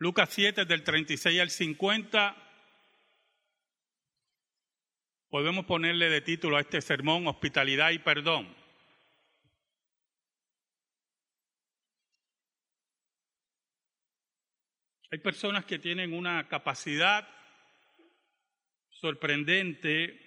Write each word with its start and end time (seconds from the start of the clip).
Lucas 0.00 0.28
7 0.30 0.64
del 0.64 0.84
36 0.84 1.40
al 1.40 1.50
50. 1.50 2.36
Podemos 5.28 5.66
ponerle 5.66 6.08
de 6.08 6.20
título 6.20 6.56
a 6.56 6.60
este 6.60 6.80
sermón 6.80 7.26
Hospitalidad 7.26 7.90
y 7.90 7.98
Perdón. 7.98 8.56
Hay 15.10 15.18
personas 15.18 15.64
que 15.64 15.80
tienen 15.80 16.12
una 16.12 16.46
capacidad 16.46 17.26
sorprendente 18.90 20.20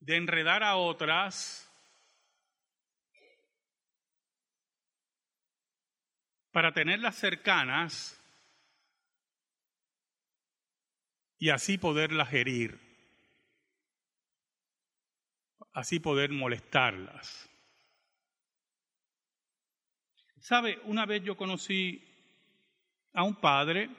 de 0.00 0.16
enredar 0.16 0.64
a 0.64 0.74
otras 0.74 1.69
para 6.52 6.72
tenerlas 6.72 7.16
cercanas 7.16 8.20
y 11.38 11.50
así 11.50 11.78
poderlas 11.78 12.32
herir, 12.32 12.78
así 15.72 16.00
poder 16.00 16.30
molestarlas. 16.30 17.48
¿Sabe? 20.38 20.80
Una 20.84 21.06
vez 21.06 21.22
yo 21.22 21.36
conocí 21.36 22.02
a 23.12 23.22
un 23.22 23.36
padre 23.36 23.90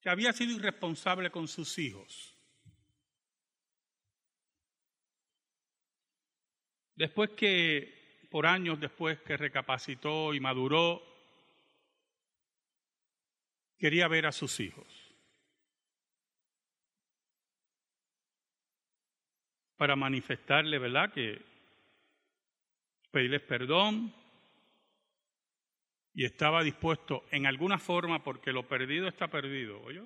que 0.00 0.10
había 0.10 0.32
sido 0.32 0.52
irresponsable 0.52 1.30
con 1.30 1.48
sus 1.48 1.78
hijos. 1.78 2.33
Después 6.96 7.30
que, 7.30 8.26
por 8.30 8.46
años 8.46 8.78
después 8.80 9.20
que 9.20 9.36
recapacitó 9.36 10.32
y 10.32 10.40
maduró, 10.40 11.02
quería 13.78 14.08
ver 14.08 14.26
a 14.26 14.32
sus 14.32 14.60
hijos. 14.60 14.86
Para 19.76 19.96
manifestarle, 19.96 20.78
¿verdad? 20.78 21.12
Que 21.12 21.42
pedirles 23.10 23.42
perdón 23.42 24.14
y 26.14 26.24
estaba 26.24 26.62
dispuesto 26.62 27.24
en 27.32 27.46
alguna 27.46 27.78
forma, 27.78 28.22
porque 28.22 28.52
lo 28.52 28.68
perdido 28.68 29.08
está 29.08 29.28
perdido, 29.28 29.82
¿oye? 29.82 30.02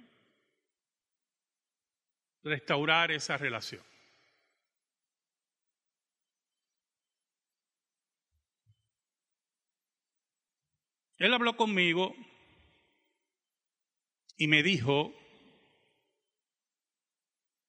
Restaurar 2.43 3.13
esa 3.13 3.37
relación. 3.37 3.83
Él 11.19 11.35
habló 11.35 11.57
conmigo 11.57 12.15
y 14.37 14.47
me 14.47 14.63
dijo 14.63 15.13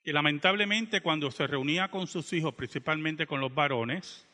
que 0.04 0.14
lamentablemente 0.14 1.02
cuando 1.02 1.32
se 1.32 1.48
reunía 1.48 1.90
con 1.90 2.06
sus 2.06 2.32
hijos, 2.32 2.54
principalmente 2.54 3.26
con 3.26 3.42
los 3.42 3.54
varones, 3.54 4.28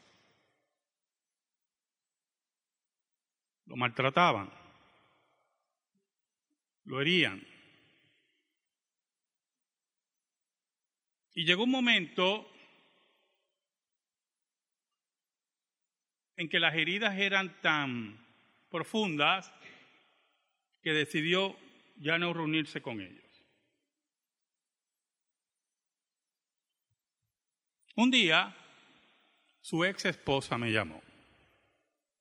lo 3.65 3.77
maltrataban, 3.77 4.51
lo 6.83 6.99
herían. 6.99 7.41
Y 11.33 11.45
llegó 11.45 11.63
un 11.63 11.71
momento 11.71 12.51
en 16.35 16.49
que 16.49 16.59
las 16.59 16.75
heridas 16.75 17.17
eran 17.17 17.61
tan 17.61 18.24
profundas 18.75 19.53
que 20.81 20.91
decidió 20.91 21.55
ya 21.95 22.17
no 22.17 22.33
reunirse 22.33 22.81
con 22.81 22.99
ellos. 22.99 23.23
Un 27.95 28.11
día, 28.11 28.53
su 29.61 29.85
ex 29.85 30.03
esposa 30.03 30.57
me 30.57 30.73
llamó 30.73 31.01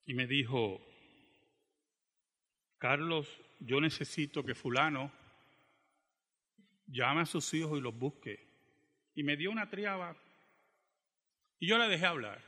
y 0.07 0.15
me 0.15 0.29
dijo, 0.29 0.81
Carlos, 2.79 3.27
yo 3.59 3.81
necesito 3.81 4.45
que 4.45 4.55
fulano 4.55 5.11
llame 6.87 7.23
a 7.23 7.27
sus 7.27 7.53
hijos 7.53 7.79
y 7.79 7.83
los 7.83 7.99
busque. 7.99 8.47
Y 9.17 9.25
me 9.25 9.37
dio 9.37 9.51
una 9.51 9.69
triaba 9.69 10.17
y 11.59 11.67
yo 11.67 11.79
le 11.79 11.89
dejé 11.89 12.07
hablar. 12.07 12.41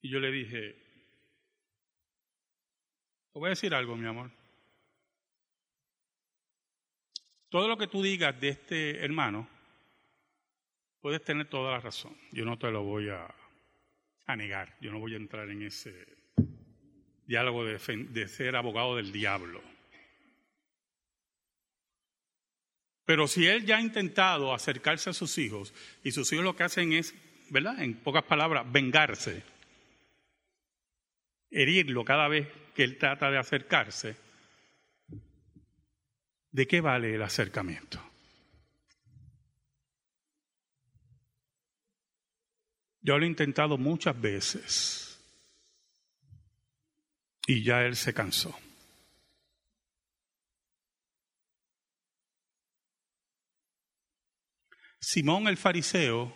Y 0.00 0.10
yo 0.10 0.20
le 0.20 0.30
dije, 0.30 0.83
voy 3.40 3.48
a 3.48 3.50
decir 3.50 3.74
algo, 3.74 3.96
mi 3.96 4.06
amor. 4.06 4.30
Todo 7.48 7.68
lo 7.68 7.76
que 7.76 7.86
tú 7.86 8.02
digas 8.02 8.40
de 8.40 8.48
este 8.48 9.04
hermano, 9.04 9.48
puedes 11.00 11.22
tener 11.22 11.48
toda 11.48 11.72
la 11.72 11.80
razón. 11.80 12.16
Yo 12.32 12.44
no 12.44 12.58
te 12.58 12.70
lo 12.70 12.82
voy 12.82 13.10
a, 13.10 13.32
a 14.26 14.36
negar. 14.36 14.76
Yo 14.80 14.90
no 14.90 14.98
voy 14.98 15.14
a 15.14 15.18
entrar 15.18 15.48
en 15.50 15.62
ese 15.62 16.06
diálogo 17.26 17.64
de, 17.64 17.78
de 18.10 18.28
ser 18.28 18.56
abogado 18.56 18.96
del 18.96 19.12
diablo. 19.12 19.62
Pero 23.04 23.28
si 23.28 23.46
él 23.46 23.66
ya 23.66 23.76
ha 23.76 23.80
intentado 23.82 24.54
acercarse 24.54 25.10
a 25.10 25.12
sus 25.12 25.36
hijos 25.38 25.74
y 26.02 26.12
sus 26.12 26.32
hijos 26.32 26.44
lo 26.44 26.56
que 26.56 26.62
hacen 26.62 26.92
es, 26.92 27.14
¿verdad? 27.50 27.82
En 27.82 27.94
pocas 27.94 28.24
palabras, 28.24 28.64
vengarse, 28.70 29.42
herirlo 31.50 32.04
cada 32.04 32.28
vez 32.28 32.48
que 32.74 32.84
él 32.84 32.98
trata 32.98 33.30
de 33.30 33.38
acercarse, 33.38 34.16
¿de 36.50 36.66
qué 36.66 36.80
vale 36.80 37.14
el 37.14 37.22
acercamiento? 37.22 38.02
Yo 43.00 43.18
lo 43.18 43.24
he 43.24 43.28
intentado 43.28 43.78
muchas 43.78 44.18
veces 44.20 45.20
y 47.46 47.62
ya 47.62 47.82
él 47.82 47.96
se 47.96 48.14
cansó. 48.14 48.58
Simón 54.98 55.48
el 55.48 55.58
fariseo 55.58 56.34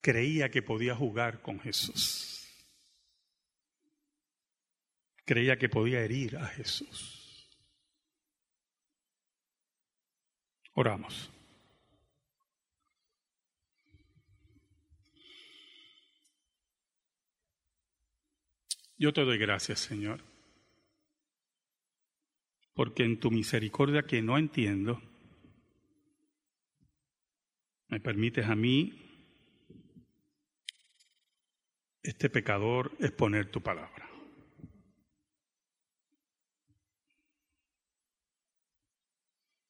creía 0.00 0.48
que 0.48 0.62
podía 0.62 0.94
jugar 0.94 1.42
con 1.42 1.58
Jesús 1.58 2.31
creía 5.32 5.56
que 5.56 5.70
podía 5.70 6.02
herir 6.02 6.36
a 6.36 6.46
Jesús. 6.46 7.48
Oramos. 10.74 11.30
Yo 18.98 19.14
te 19.14 19.24
doy 19.24 19.38
gracias, 19.38 19.80
Señor, 19.80 20.20
porque 22.74 23.04
en 23.04 23.18
tu 23.18 23.30
misericordia 23.30 24.02
que 24.02 24.20
no 24.20 24.36
entiendo, 24.36 25.00
me 27.88 28.00
permites 28.00 28.44
a 28.46 28.54
mí, 28.54 28.92
este 32.02 32.28
pecador, 32.28 32.92
exponer 33.00 33.50
tu 33.50 33.62
palabra. 33.62 34.01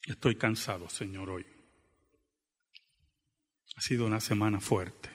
Estoy 0.06 0.36
cansado, 0.36 0.88
Señor, 0.88 1.30
hoy. 1.30 1.46
Ha 3.76 3.80
sido 3.80 4.06
una 4.06 4.20
semana 4.20 4.60
fuerte. 4.60 5.10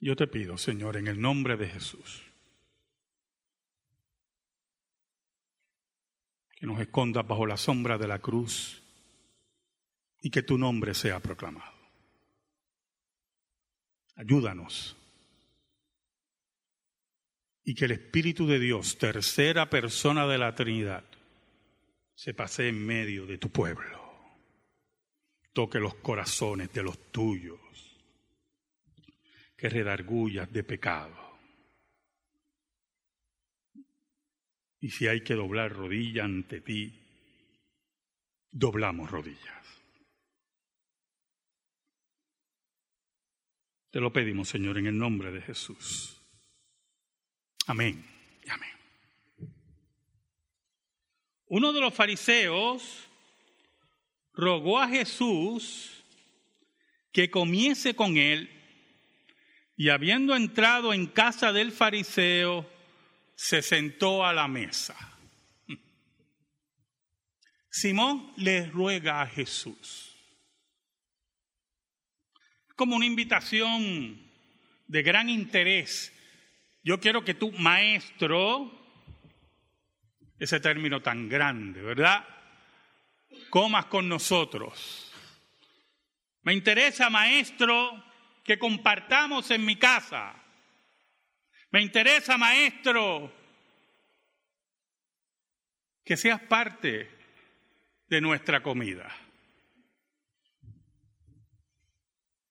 Yo 0.00 0.14
te 0.14 0.26
pido, 0.26 0.56
Señor, 0.58 0.96
en 0.96 1.08
el 1.08 1.20
nombre 1.20 1.56
de 1.56 1.68
Jesús, 1.68 2.22
que 6.56 6.66
nos 6.66 6.80
escondas 6.80 7.26
bajo 7.26 7.46
la 7.46 7.56
sombra 7.56 7.98
de 7.98 8.06
la 8.06 8.20
cruz 8.20 8.82
y 10.20 10.30
que 10.30 10.42
tu 10.42 10.56
nombre 10.56 10.94
sea 10.94 11.20
proclamado. 11.20 11.72
Ayúdanos 14.14 14.97
y 17.68 17.74
que 17.74 17.84
el 17.84 17.90
Espíritu 17.90 18.46
de 18.46 18.58
Dios, 18.58 18.96
tercera 18.96 19.68
persona 19.68 20.26
de 20.26 20.38
la 20.38 20.54
Trinidad, 20.54 21.04
se 22.14 22.32
pase 22.32 22.66
en 22.66 22.86
medio 22.86 23.26
de 23.26 23.36
tu 23.36 23.50
pueblo, 23.50 24.10
toque 25.52 25.78
los 25.78 25.96
corazones 25.96 26.72
de 26.72 26.82
los 26.82 27.12
tuyos, 27.12 27.60
que 29.54 29.68
redargullas 29.68 30.50
de 30.50 30.64
pecado. 30.64 31.38
Y 34.80 34.88
si 34.88 35.06
hay 35.06 35.20
que 35.20 35.34
doblar 35.34 35.70
rodilla 35.70 36.24
ante 36.24 36.62
ti, 36.62 36.98
doblamos 38.50 39.10
rodillas. 39.10 39.66
Te 43.90 44.00
lo 44.00 44.10
pedimos, 44.10 44.48
Señor, 44.48 44.78
en 44.78 44.86
el 44.86 44.96
nombre 44.96 45.30
de 45.30 45.42
Jesús. 45.42 46.17
Amén. 47.68 48.02
Amén. 48.48 48.70
Uno 51.48 51.70
de 51.74 51.80
los 51.82 51.92
fariseos 51.92 53.06
rogó 54.32 54.78
a 54.78 54.88
Jesús 54.88 56.02
que 57.12 57.30
comiese 57.30 57.94
con 57.94 58.16
él 58.16 58.50
y 59.76 59.90
habiendo 59.90 60.34
entrado 60.34 60.94
en 60.94 61.08
casa 61.08 61.52
del 61.52 61.70
fariseo, 61.72 62.66
se 63.34 63.60
sentó 63.60 64.24
a 64.24 64.32
la 64.32 64.48
mesa. 64.48 64.96
Simón 67.70 68.32
le 68.38 68.66
ruega 68.70 69.20
a 69.20 69.26
Jesús. 69.26 70.16
Como 72.74 72.96
una 72.96 73.04
invitación 73.04 74.26
de 74.86 75.02
gran 75.02 75.28
interés. 75.28 76.14
Yo 76.82 77.00
quiero 77.00 77.24
que 77.24 77.34
tú, 77.34 77.52
maestro, 77.52 78.70
ese 80.38 80.60
término 80.60 81.02
tan 81.02 81.28
grande, 81.28 81.82
¿verdad? 81.82 82.26
Comas 83.50 83.86
con 83.86 84.08
nosotros. 84.08 85.12
Me 86.42 86.52
interesa, 86.52 87.10
maestro, 87.10 88.04
que 88.44 88.58
compartamos 88.58 89.50
en 89.50 89.64
mi 89.64 89.76
casa. 89.76 90.34
Me 91.70 91.82
interesa, 91.82 92.38
maestro, 92.38 93.32
que 96.04 96.16
seas 96.16 96.40
parte 96.40 97.10
de 98.06 98.20
nuestra 98.20 98.62
comida. 98.62 99.14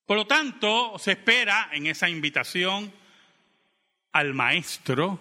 Por 0.06 0.18
lo 0.18 0.28
tanto, 0.28 1.00
se 1.00 1.14
espera 1.14 1.70
en 1.74 1.88
esa 1.88 2.08
invitación 2.08 2.94
al 4.18 4.34
maestro 4.34 5.20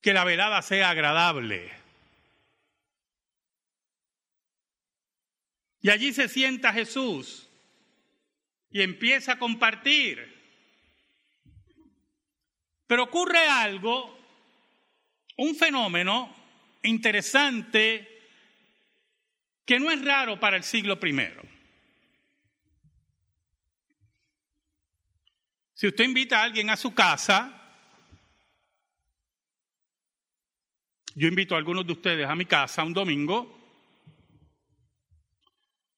que 0.00 0.12
la 0.12 0.24
velada 0.24 0.62
sea 0.62 0.90
agradable. 0.90 1.72
Y 5.80 5.90
allí 5.90 6.12
se 6.12 6.28
sienta 6.28 6.72
Jesús 6.72 7.48
y 8.70 8.82
empieza 8.82 9.32
a 9.32 9.38
compartir. 9.38 10.36
Pero 12.86 13.04
ocurre 13.04 13.46
algo, 13.46 14.18
un 15.36 15.54
fenómeno 15.54 16.34
interesante 16.82 18.18
que 19.64 19.78
no 19.78 19.90
es 19.90 20.04
raro 20.04 20.40
para 20.40 20.56
el 20.56 20.64
siglo 20.64 20.98
primero. 20.98 21.57
Si 25.78 25.86
usted 25.86 26.06
invita 26.06 26.40
a 26.40 26.42
alguien 26.42 26.70
a 26.70 26.76
su 26.76 26.92
casa, 26.92 27.54
yo 31.14 31.28
invito 31.28 31.54
a 31.54 31.58
algunos 31.58 31.86
de 31.86 31.92
ustedes 31.92 32.28
a 32.28 32.34
mi 32.34 32.46
casa 32.46 32.82
un 32.82 32.92
domingo, 32.92 33.56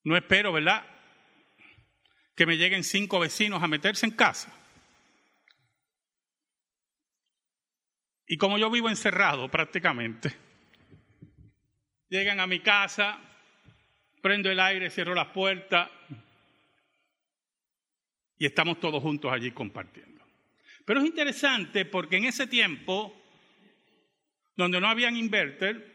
no 0.05 0.19
espero, 0.19 0.53
¿verdad? 0.53 0.85
Que 2.37 2.45
me 2.45 2.59
lleguen 2.59 2.85
cinco 2.85 3.21
vecinos 3.21 3.63
a 3.63 3.69
meterse 3.69 4.05
en 4.05 4.13
casa. 4.13 4.55
Y 8.27 8.37
como 8.37 8.59
yo 8.59 8.71
vivo 8.71 8.91
encerrado 8.91 9.51
prácticamente, 9.51 10.37
llegan 12.11 12.39
a 12.39 12.47
mi 12.47 12.61
casa, 12.61 13.19
prendo 14.21 14.51
el 14.51 14.61
aire, 14.61 14.91
cierro 14.91 15.15
las 15.15 15.29
puertas 15.29 15.89
y 18.41 18.47
estamos 18.47 18.81
todos 18.81 19.01
juntos 19.01 19.33
allí 19.33 19.53
compartiendo. 19.53 20.25
Pero 20.85 20.99
es 20.99 21.07
interesante 21.07 21.85
porque 21.85 22.17
en 22.17 22.25
ese 22.25 22.49
tiempo, 22.49 23.15
donde 24.57 24.81
no 24.81 24.89
habían 24.89 25.17
inverter, 25.17 25.91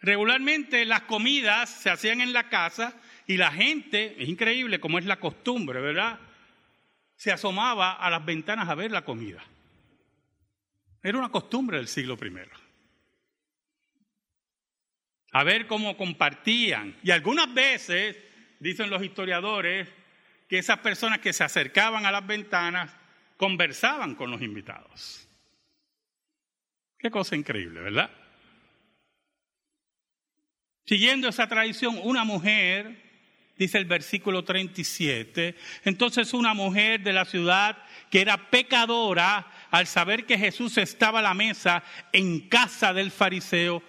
Regularmente 0.00 0.84
las 0.84 1.02
comidas 1.02 1.68
se 1.68 1.90
hacían 1.90 2.20
en 2.20 2.32
la 2.32 2.48
casa 2.48 2.94
y 3.26 3.36
la 3.36 3.50
gente, 3.50 4.14
es 4.22 4.28
increíble 4.28 4.78
como 4.78 4.98
es 4.98 5.04
la 5.04 5.18
costumbre, 5.18 5.80
¿verdad? 5.80 6.20
Se 7.16 7.32
asomaba 7.32 7.94
a 7.94 8.08
las 8.08 8.24
ventanas 8.24 8.68
a 8.68 8.76
ver 8.76 8.92
la 8.92 9.04
comida. 9.04 9.42
Era 11.02 11.18
una 11.18 11.30
costumbre 11.30 11.78
del 11.78 11.88
siglo 11.88 12.16
I. 12.22 12.32
A 15.32 15.44
ver 15.44 15.66
cómo 15.66 15.96
compartían. 15.96 16.96
Y 17.02 17.10
algunas 17.10 17.52
veces, 17.52 18.16
dicen 18.60 18.90
los 18.90 19.02
historiadores, 19.02 19.88
que 20.48 20.58
esas 20.58 20.78
personas 20.78 21.18
que 21.18 21.32
se 21.32 21.44
acercaban 21.44 22.06
a 22.06 22.10
las 22.10 22.26
ventanas 22.26 22.90
conversaban 23.36 24.14
con 24.14 24.30
los 24.30 24.42
invitados. 24.42 25.28
Qué 26.98 27.10
cosa 27.10 27.36
increíble, 27.36 27.80
¿verdad? 27.80 28.10
Siguiendo 30.84 31.28
esa 31.28 31.46
tradición, 31.46 32.00
una 32.02 32.24
mujer, 32.24 32.96
dice 33.56 33.78
el 33.78 33.84
versículo 33.84 34.42
37, 34.42 35.54
entonces 35.84 36.32
una 36.32 36.54
mujer 36.54 37.02
de 37.02 37.12
la 37.12 37.26
ciudad 37.26 37.76
que 38.10 38.22
era 38.22 38.50
pecadora, 38.50 39.46
al 39.70 39.86
saber 39.86 40.24
que 40.24 40.38
Jesús 40.38 40.78
estaba 40.78 41.18
a 41.18 41.22
la 41.22 41.34
mesa 41.34 41.84
en 42.12 42.48
casa 42.48 42.94
del 42.94 43.10
fariseo, 43.10 43.82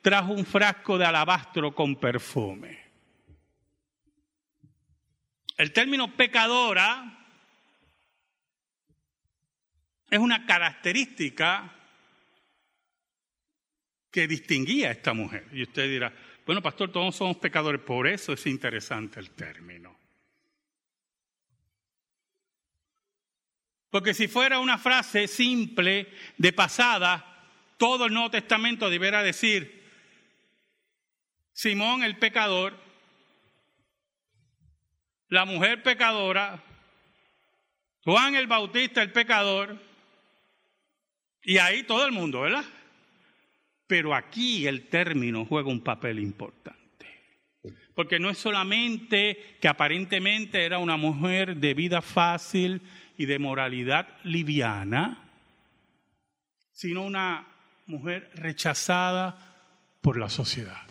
trajo 0.00 0.32
un 0.32 0.46
frasco 0.46 0.96
de 0.96 1.04
alabastro 1.04 1.74
con 1.74 1.94
perfume. 1.96 2.85
El 5.56 5.72
término 5.72 6.14
pecadora 6.14 7.16
es 10.10 10.18
una 10.18 10.44
característica 10.46 11.72
que 14.10 14.28
distinguía 14.28 14.88
a 14.88 14.92
esta 14.92 15.14
mujer. 15.14 15.46
Y 15.52 15.62
usted 15.62 15.88
dirá, 15.88 16.12
bueno, 16.44 16.62
pastor, 16.62 16.92
todos 16.92 17.16
somos 17.16 17.38
pecadores, 17.38 17.80
por 17.80 18.06
eso 18.06 18.32
es 18.32 18.46
interesante 18.46 19.18
el 19.18 19.30
término. 19.30 19.96
Porque 23.90 24.14
si 24.14 24.28
fuera 24.28 24.58
una 24.58 24.78
frase 24.78 25.26
simple 25.26 26.12
de 26.36 26.52
pasada, 26.52 27.46
todo 27.78 28.06
el 28.06 28.12
Nuevo 28.12 28.30
Testamento 28.30 28.90
debiera 28.90 29.22
decir, 29.22 29.84
Simón 31.52 32.02
el 32.02 32.18
pecador, 32.18 32.78
la 35.28 35.44
mujer 35.44 35.82
pecadora, 35.82 36.62
Juan 38.04 38.36
el 38.36 38.46
Bautista 38.46 39.02
el 39.02 39.10
pecador, 39.10 39.76
y 41.42 41.58
ahí 41.58 41.82
todo 41.84 42.06
el 42.06 42.12
mundo, 42.12 42.42
¿verdad? 42.42 42.64
Pero 43.86 44.14
aquí 44.14 44.66
el 44.66 44.88
término 44.88 45.44
juega 45.44 45.68
un 45.68 45.80
papel 45.80 46.18
importante. 46.18 46.76
Porque 47.94 48.18
no 48.18 48.30
es 48.30 48.38
solamente 48.38 49.56
que 49.60 49.68
aparentemente 49.68 50.64
era 50.64 50.78
una 50.78 50.96
mujer 50.96 51.56
de 51.56 51.74
vida 51.74 52.02
fácil 52.02 52.82
y 53.16 53.26
de 53.26 53.38
moralidad 53.38 54.08
liviana, 54.24 55.30
sino 56.72 57.02
una 57.02 57.46
mujer 57.86 58.30
rechazada 58.34 59.38
por 60.00 60.18
la 60.18 60.28
sociedad, 60.28 60.86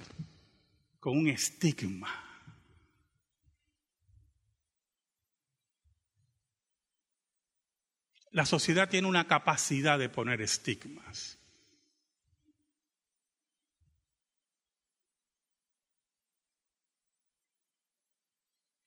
con 1.00 1.18
un 1.18 1.28
estigma. 1.28 2.25
La 8.36 8.46
sociedad 8.46 8.90
tiene 8.90 9.08
una 9.08 9.26
capacidad 9.28 9.98
de 9.98 10.10
poner 10.10 10.42
estigmas. 10.42 11.40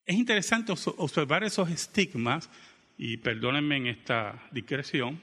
Es 0.04 0.16
interesante 0.16 0.72
observar 0.98 1.44
esos 1.44 1.70
estigmas, 1.70 2.50
y 2.98 3.16
perdónenme 3.16 3.78
en 3.78 3.86
esta 3.86 4.46
discreción, 4.50 5.22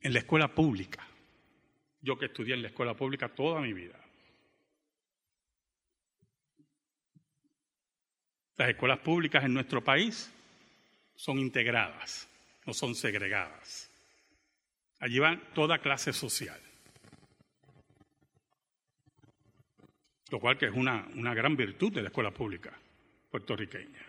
en 0.00 0.12
la 0.14 0.20
escuela 0.20 0.54
pública. 0.54 1.06
Yo 2.00 2.16
que 2.16 2.26
estudié 2.26 2.54
en 2.54 2.62
la 2.62 2.68
escuela 2.68 2.96
pública 2.96 3.28
toda 3.28 3.60
mi 3.60 3.74
vida. 3.74 4.00
Las 8.56 8.70
escuelas 8.70 9.00
públicas 9.00 9.44
en 9.44 9.52
nuestro 9.52 9.84
país 9.84 10.32
son 11.14 11.38
integradas, 11.38 12.26
no 12.66 12.72
son 12.72 12.94
segregadas. 12.94 13.90
Allí 15.00 15.18
van 15.18 15.52
toda 15.54 15.78
clase 15.78 16.12
social. 16.12 16.60
Lo 20.30 20.40
cual 20.40 20.56
que 20.56 20.66
es 20.66 20.72
una, 20.72 21.06
una 21.14 21.34
gran 21.34 21.56
virtud 21.56 21.92
de 21.92 22.02
la 22.02 22.08
escuela 22.08 22.30
pública 22.30 22.78
puertorriqueña. 23.30 24.04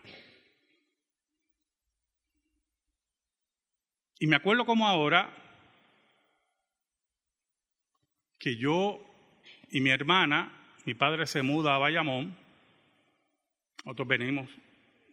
Y 4.20 4.28
me 4.28 4.36
acuerdo 4.36 4.66
como 4.66 4.88
ahora, 4.88 5.34
que 8.38 8.58
yo 8.58 9.02
y 9.72 9.80
mi 9.80 9.90
hermana, 9.90 10.52
mi 10.86 10.94
padre 10.94 11.26
se 11.26 11.42
muda 11.42 11.76
a 11.76 11.78
Bayamón, 11.78 12.38
nosotros 13.86 14.08
venimos 14.08 14.50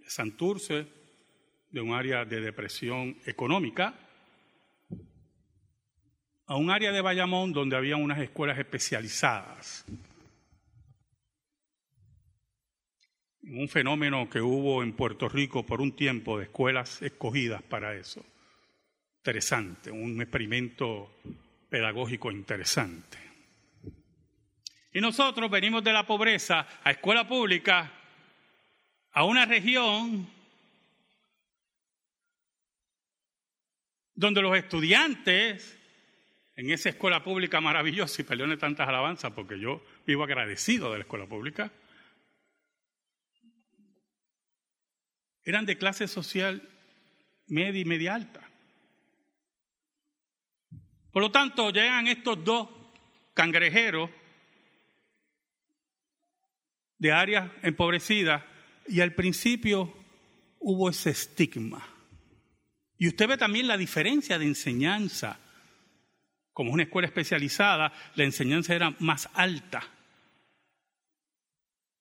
de 0.03 0.11
Santurce, 0.11 0.89
de 1.71 1.81
un 1.81 1.95
área 1.95 2.25
de 2.25 2.41
depresión 2.41 3.17
económica, 3.27 3.95
a 6.47 6.57
un 6.57 6.71
área 6.71 6.91
de 6.91 7.01
Bayamón 7.01 7.53
donde 7.53 7.77
había 7.77 7.97
unas 7.97 8.19
escuelas 8.19 8.59
especializadas. 8.59 9.85
Un 13.43 13.69
fenómeno 13.69 14.29
que 14.29 14.41
hubo 14.41 14.83
en 14.83 14.93
Puerto 14.93 15.29
Rico 15.29 15.65
por 15.65 15.81
un 15.81 15.93
tiempo 15.93 16.39
de 16.39 16.45
escuelas 16.45 17.01
escogidas 17.03 17.63
para 17.63 17.95
eso. 17.95 18.25
Interesante, 19.19 19.91
un 19.91 20.21
experimento 20.21 21.21
pedagógico 21.69 22.33
interesante. 22.33 23.19
Y 24.93 25.01
nosotros 25.01 25.49
venimos 25.51 25.85
de 25.85 25.93
la 25.93 26.05
pobreza 26.05 26.67
a 26.83 26.91
escuela 26.91 27.29
pública, 27.29 27.93
a 29.13 29.25
una 29.25 29.47
región 29.47 30.40
donde 34.21 34.43
los 34.43 34.55
estudiantes 34.55 35.79
en 36.55 36.71
esa 36.71 36.91
escuela 36.91 37.25
pública 37.25 37.59
maravillosa, 37.63 38.21
y 38.21 38.25
perdone 38.27 38.59
tantas 38.59 38.87
alabanzas 38.87 39.33
porque 39.33 39.59
yo 39.59 39.83
vivo 40.07 40.25
agradecido 40.25 40.93
de 40.93 40.99
la 40.99 41.05
escuela 41.05 41.27
pública, 41.27 41.73
eran 45.43 45.65
de 45.65 45.79
clase 45.79 46.07
social 46.07 46.69
media 47.47 47.81
y 47.81 47.85
media 47.87 48.15
alta. 48.15 48.47
Por 51.11 51.23
lo 51.23 51.31
tanto, 51.31 51.71
llegan 51.71 52.07
estos 52.07 52.45
dos 52.45 52.69
cangrejeros 53.33 54.11
de 56.99 57.11
áreas 57.11 57.51
empobrecidas 57.63 58.45
y 58.87 59.01
al 59.01 59.15
principio 59.15 59.91
hubo 60.59 60.91
ese 60.91 61.09
estigma. 61.09 62.00
Y 63.01 63.09
usted 63.09 63.29
ve 63.29 63.39
también 63.39 63.67
la 63.67 63.79
diferencia 63.79 64.39
de 64.39 64.45
enseñanza. 64.45 65.41
Como 66.53 66.71
una 66.71 66.83
escuela 66.83 67.09
especializada, 67.09 67.91
la 68.15 68.25
enseñanza 68.25 68.75
era 68.75 68.95
más 68.99 69.27
alta 69.33 69.83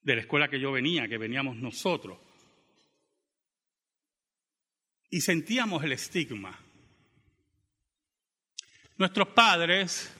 de 0.01 0.15
la 0.15 0.21
escuela 0.21 0.49
que 0.49 0.59
yo 0.59 0.73
venía, 0.73 1.07
que 1.07 1.17
veníamos 1.17 1.55
nosotros. 1.55 2.17
Y 5.09 5.21
sentíamos 5.21 5.81
el 5.85 5.93
estigma. 5.93 6.59
Nuestros 8.97 9.29
padres 9.29 10.13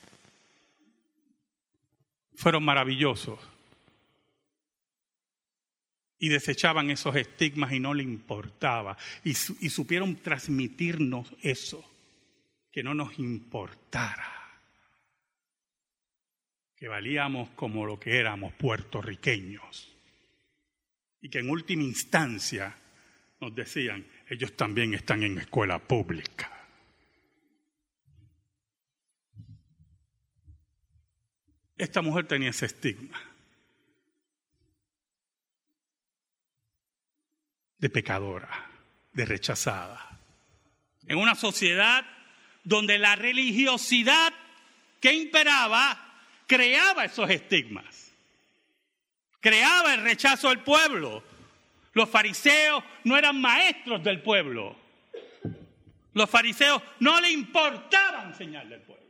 fueron 2.36 2.64
maravillosos 2.64 3.38
y 6.20 6.28
desechaban 6.28 6.90
esos 6.90 7.16
estigmas 7.16 7.72
y 7.72 7.80
no 7.80 7.94
le 7.94 8.04
importaba. 8.04 8.98
Y, 9.24 9.30
y, 9.30 9.70
supieron 9.70 10.18
transmitirnos 10.18 11.34
eso, 11.42 11.84
que 12.72 12.84
no 12.84 12.94
nos 12.94 13.18
importara. 13.18 14.36
Que 16.76 16.90
valíamos 16.90 17.50
como 17.52 17.86
lo 17.86 18.00
que 18.00 18.18
éramos 18.18 18.54
puertorriqueños. 18.54 19.96
Y 21.22 21.30
que 21.30 21.40
en 21.40 21.50
última 21.50 21.84
instancia 21.84 22.76
nos 23.40 23.56
decían, 23.56 24.06
ellos 24.30 24.56
también 24.56 24.94
están 24.94 25.24
en 25.24 25.38
escuela 25.38 25.80
pública. 25.80 26.52
Esta 31.78 32.02
mujer 32.02 32.28
tenía 32.28 32.50
ese 32.50 32.66
estigma 32.66 33.29
de 37.80 37.90
pecadora, 37.90 38.70
de 39.14 39.26
rechazada. 39.26 40.20
En 41.08 41.18
una 41.18 41.36
sociedad 41.36 42.06
donde 42.64 43.00
la 43.00 43.16
religiosidad 43.16 44.34
que 45.00 45.14
imperaba 45.14 45.98
creaba 46.46 47.06
esos 47.06 47.30
estigmas, 47.30 48.14
creaba 49.40 49.94
el 49.94 50.04
rechazo 50.04 50.50
del 50.50 50.60
pueblo. 50.60 51.24
Los 51.94 52.10
fariseos 52.10 52.84
no 53.06 53.18
eran 53.18 53.40
maestros 53.42 54.04
del 54.04 54.22
pueblo. 54.22 54.78
Los 56.14 56.30
fariseos 56.30 56.82
no 57.00 57.20
le 57.22 57.32
importaba 57.32 58.24
enseñarle 58.26 58.76
al 58.76 58.82
pueblo. 58.82 59.09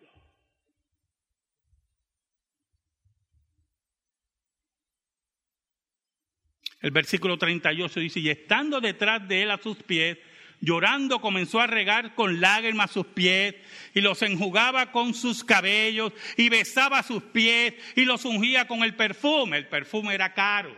El 6.82 6.92
versículo 6.92 7.38
38 7.38 8.00
dice, 8.00 8.20
y 8.20 8.30
estando 8.30 8.80
detrás 8.80 9.28
de 9.28 9.44
él 9.44 9.52
a 9.52 9.58
sus 9.58 9.78
pies, 9.84 10.18
llorando 10.62 11.20
comenzó 11.20 11.60
a 11.60 11.68
regar 11.68 12.16
con 12.16 12.40
lágrimas 12.40 12.92
sus 12.92 13.06
pies 13.06 13.56
y 13.94 14.02
los 14.02 14.22
enjugaba 14.22 14.92
con 14.92 15.14
sus 15.14 15.44
cabellos 15.44 16.14
y 16.38 16.50
besaba 16.50 17.04
sus 17.04 17.24
pies 17.24 17.74
y 17.96 18.06
los 18.06 18.24
ungía 18.26 18.68
con 18.68 18.84
el 18.84 18.96
perfume. 18.96 19.58
El 19.58 19.68
perfume 19.68 20.14
era 20.14 20.34
caro, 20.34 20.76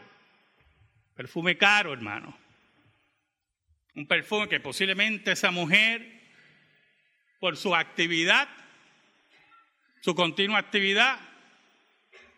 perfume 1.16 1.58
caro, 1.58 1.94
hermano. 1.94 2.38
Un 3.94 4.08
perfume 4.08 4.48
que 4.48 4.60
posiblemente 4.60 5.34
esa 5.34 5.52
mujer, 5.52 6.20
por 7.40 7.58
su 7.58 7.76
actividad, 7.76 8.48
su 10.00 10.16
continua 10.16 10.58
actividad, 10.58 11.20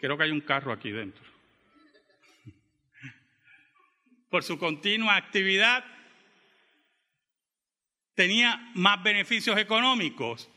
creo 0.02 0.18
que 0.18 0.24
hay 0.24 0.32
un 0.32 0.42
carro 0.42 0.74
aquí 0.74 0.92
dentro 0.92 1.33
por 4.34 4.44
su 4.44 4.58
continua 4.58 5.16
actividad, 5.16 5.86
tenía 8.16 8.72
más 8.74 9.04
beneficios 9.04 9.60
económicos 9.60 10.50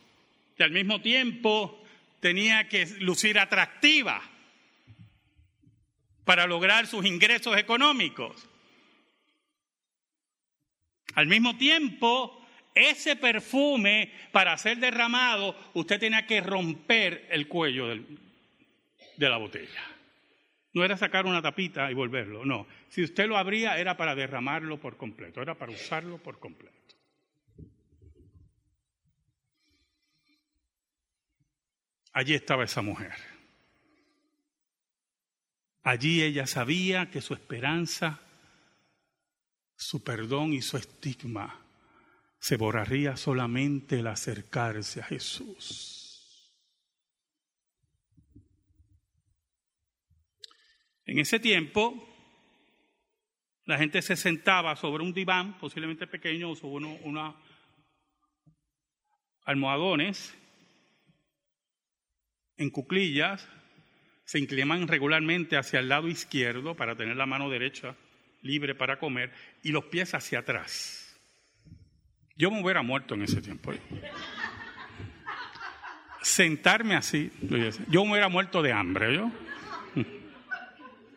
y 0.59 0.63
al 0.63 0.71
mismo 0.71 1.03
tiempo 1.03 1.85
tenía 2.21 2.71
que 2.71 2.87
lucir 3.01 3.39
atractiva 3.39 4.23
para 6.25 6.47
lograr 6.47 6.87
sus 6.87 7.05
ingresos 7.05 7.55
económicos. 7.59 8.49
Al 11.15 11.27
mismo 11.27 11.59
tiempo, 11.59 12.47
ese 12.75 13.15
perfume, 13.17 14.11
para 14.33 14.57
ser 14.57 14.79
derramado, 14.79 15.55
usted 15.75 16.01
tenía 16.01 16.27
que 16.27 16.41
romper 16.41 17.29
el 17.31 17.47
cuello 17.47 17.89
de 17.89 19.29
la 19.29 19.37
botella. 19.37 19.96
No 20.77 20.85
era 20.85 20.95
sacar 20.99 21.25
una 21.25 21.41
tapita 21.41 21.91
y 21.91 21.95
volverlo, 21.95 22.45
no. 22.45 22.67
Si 22.91 23.03
usted 23.03 23.27
lo 23.27 23.39
abría 23.39 23.79
era 23.79 23.97
para 23.97 24.15
derramarlo 24.15 24.79
por 24.79 24.99
completo, 24.99 25.41
era 25.41 25.55
para 25.55 25.73
usarlo 25.73 26.19
por 26.19 26.39
completo. 26.39 26.77
Allí 32.13 32.35
estaba 32.35 32.65
esa 32.65 32.83
mujer. 32.83 33.15
Allí 35.83 36.23
ella 36.23 36.47
sabía 36.47 37.11
que 37.11 37.23
su 37.23 37.33
esperanza, 37.33 38.21
su 39.77 40.05
perdón 40.05 40.53
y 40.53 40.61
su 40.61 40.77
estigma 40.77 41.59
se 42.39 42.59
borraría 42.59 43.17
solamente 43.17 44.01
el 44.01 44.09
acercarse 44.09 45.01
a 45.01 45.05
Jesús. 45.05 45.96
En 51.07 51.21
ese 51.21 51.39
tiempo, 51.39 52.07
la 53.65 53.79
gente 53.79 54.03
se 54.03 54.17
sentaba 54.17 54.75
sobre 54.77 55.05
un 55.05 55.13
diván, 55.13 55.57
posiblemente 55.59 56.07
pequeño, 56.07 56.51
o 56.51 56.57
sobre 56.57 56.85
unos 56.85 57.35
almohadones, 59.45 60.37
en 62.57 62.71
cuclillas, 62.71 63.49
se 64.25 64.41
inclinaban 64.41 64.89
regularmente 64.89 65.57
hacia 65.57 65.79
el 65.79 65.89
lado 65.89 66.09
izquierdo 66.09 66.75
para 66.75 66.97
tener 66.97 67.17
la 67.17 67.27
mano 67.27 67.49
derecha 67.49 67.95
libre 68.43 68.75
para 68.75 68.99
comer 68.99 69.33
y 69.63 69.71
los 69.71 69.85
pies 69.85 70.15
hacia 70.15 70.41
atrás. 70.41 71.17
Yo 72.37 72.51
me 72.51 72.61
hubiera 72.61 72.83
muerto 72.83 73.15
en 73.15 73.23
ese 73.23 73.41
tiempo. 73.41 73.73
Sentarme 76.23 76.97
así, 76.97 77.31
yo 77.89 78.05
me 78.05 78.13
hubiera 78.13 78.29
muerto 78.29 78.63
de 78.63 78.73
hambre, 78.73 79.15
¿yo? 79.15 79.31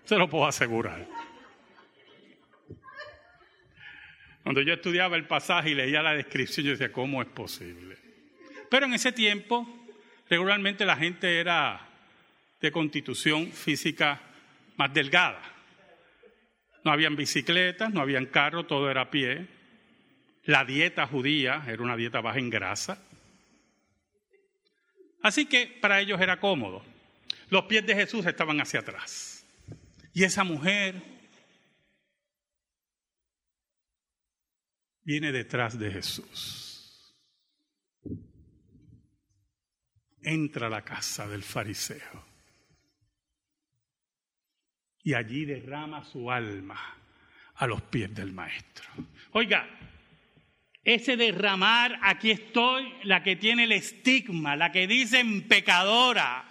Se 0.10 0.18
lo 0.18 0.28
puedo 0.28 0.48
asegurar. 0.48 1.06
Cuando 4.42 4.62
yo 4.64 4.74
estudiaba 4.74 5.16
el 5.16 5.28
pasaje 5.28 5.70
y 5.70 5.76
leía 5.76 6.02
la 6.02 6.16
descripción, 6.16 6.66
yo 6.66 6.72
decía, 6.72 6.92
¿cómo 6.92 7.22
es 7.22 7.28
posible? 7.28 7.96
Pero 8.72 8.88
en 8.88 8.96
ese 8.96 9.12
tiempo, 9.12 9.86
regularmente 10.28 10.84
la 10.84 10.96
gente 10.96 11.40
era 11.40 11.88
de 12.60 12.72
constitución 12.72 13.52
física 13.52 14.20
más 14.78 14.92
delgada. 14.92 15.44
No 16.84 16.92
habían 16.92 17.16
bicicletas, 17.16 17.94
no 17.94 18.02
habían 18.02 18.26
carros, 18.26 18.66
todo 18.66 18.90
era 18.90 19.02
a 19.02 19.12
pie. 19.12 19.46
La 20.46 20.66
dieta 20.66 21.06
judía 21.06 21.64
era 21.68 21.84
una 21.84 21.96
dieta 21.96 22.20
baja 22.20 22.40
en 22.40 22.50
grasa. 22.50 23.00
Así 25.22 25.46
que 25.46 25.68
para 25.68 26.02
ellos 26.02 26.20
era 26.20 26.40
cómodo. 26.40 26.84
Los 27.52 27.66
pies 27.66 27.86
de 27.86 27.94
Jesús 27.94 28.26
estaban 28.26 28.60
hacia 28.60 28.80
atrás. 28.80 29.39
Y 30.20 30.26
esa 30.26 30.44
mujer 30.44 31.02
viene 35.02 35.32
detrás 35.32 35.80
de 35.80 35.90
Jesús. 35.90 37.16
Entra 40.22 40.68
a 40.68 40.70
la 40.70 40.84
casa 40.84 41.26
del 41.26 41.42
fariseo 41.42 42.26
y 45.04 45.14
allí 45.14 45.46
derrama 45.46 46.04
su 46.04 46.30
alma 46.30 46.98
a 47.56 47.66
los 47.66 47.82
pies 47.84 48.14
del 48.14 48.34
maestro. 48.34 48.90
Oiga, 49.32 49.70
ese 50.84 51.16
derramar, 51.16 51.98
aquí 52.02 52.32
estoy, 52.32 52.94
la 53.06 53.24
que 53.24 53.38
tiene 53.38 53.64
el 53.64 53.72
estigma, 53.72 54.58
la 54.58 54.74
que 54.74 54.86
dicen 54.86 55.48
pecadora, 55.48 56.49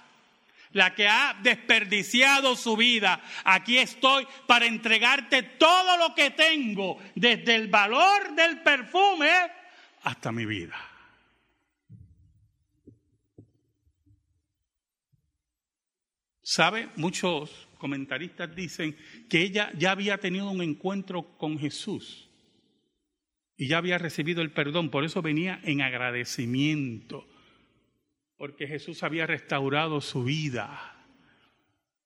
la 0.72 0.94
que 0.94 1.08
ha 1.08 1.38
desperdiciado 1.42 2.56
su 2.56 2.76
vida, 2.76 3.22
aquí 3.44 3.78
estoy 3.78 4.26
para 4.46 4.66
entregarte 4.66 5.42
todo 5.42 5.96
lo 5.96 6.14
que 6.14 6.30
tengo, 6.30 6.98
desde 7.14 7.54
el 7.54 7.68
valor 7.68 8.34
del 8.34 8.60
perfume 8.60 9.30
hasta 10.02 10.32
mi 10.32 10.46
vida. 10.46 10.76
¿Sabe? 16.42 16.88
Muchos 16.96 17.68
comentaristas 17.76 18.54
dicen 18.56 18.96
que 19.28 19.42
ella 19.42 19.70
ya 19.76 19.90
había 19.90 20.16
tenido 20.16 20.50
un 20.50 20.62
encuentro 20.62 21.36
con 21.36 21.58
Jesús 21.58 22.28
y 23.54 23.66
ya 23.66 23.76
había 23.76 23.98
recibido 23.98 24.40
el 24.40 24.50
perdón, 24.50 24.88
por 24.88 25.04
eso 25.04 25.20
venía 25.20 25.60
en 25.64 25.82
agradecimiento, 25.82 27.27
porque 28.38 28.66
Jesús 28.66 29.02
había 29.02 29.26
restaurado 29.26 30.00
su 30.00 30.24
vida, 30.24 30.96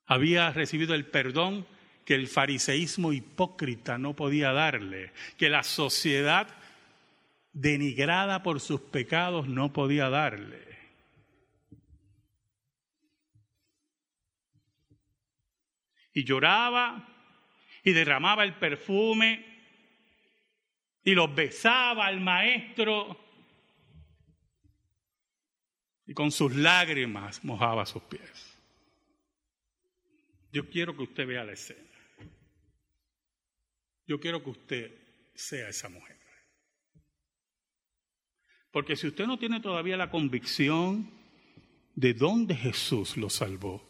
había 0.07 0.51
recibido 0.51 0.95
el 0.95 1.07
perdón 1.07 1.67
que 2.05 2.15
el 2.15 2.27
fariseísmo 2.27 3.13
hipócrita 3.13 3.99
no 3.99 4.17
podía 4.17 4.53
darle, 4.53 5.13
que 5.37 5.49
la 5.49 5.63
sociedad 5.63 6.49
denigrada 7.53 8.43
por 8.43 8.61
sus 8.61 8.81
pecados 8.81 9.47
no 9.47 9.73
podía 9.73 10.09
darle. 10.09 10.73
y 16.15 16.25
lloraba 16.25 17.09
y 17.83 17.93
derramaba 17.93 18.45
el 18.45 18.55
perfume 18.55 19.45
y 21.05 21.15
los 21.15 21.35
besaba 21.35 22.07
al 22.07 22.21
maestro 22.21 23.19
y 26.07 26.15
con 26.15 26.31
sus 26.31 26.55
lágrimas 26.55 27.45
mojaba 27.45 27.87
sus 27.87 28.03
pies. 28.03 28.59
Yo 30.53 30.69
quiero 30.69 30.97
que 30.97 31.05
usted 31.05 31.27
vea 31.27 31.45
la 31.45 31.53
escena. 31.53 31.81
Yo 34.07 34.21
quiero 34.21 34.43
que 34.43 34.51
usted 34.51 34.93
sea 35.35 35.69
esa 35.69 35.89
mujer. 35.89 36.19
Porque 38.71 38.97
si 38.97 39.07
usted 39.07 39.27
no 39.27 39.39
tiene 39.39 39.61
todavía 39.61 39.97
la 39.97 40.11
convicción 40.11 41.11
de 41.95 42.15
dónde 42.15 42.55
Jesús 42.55 43.17
lo 43.17 43.29
salvó, 43.29 43.87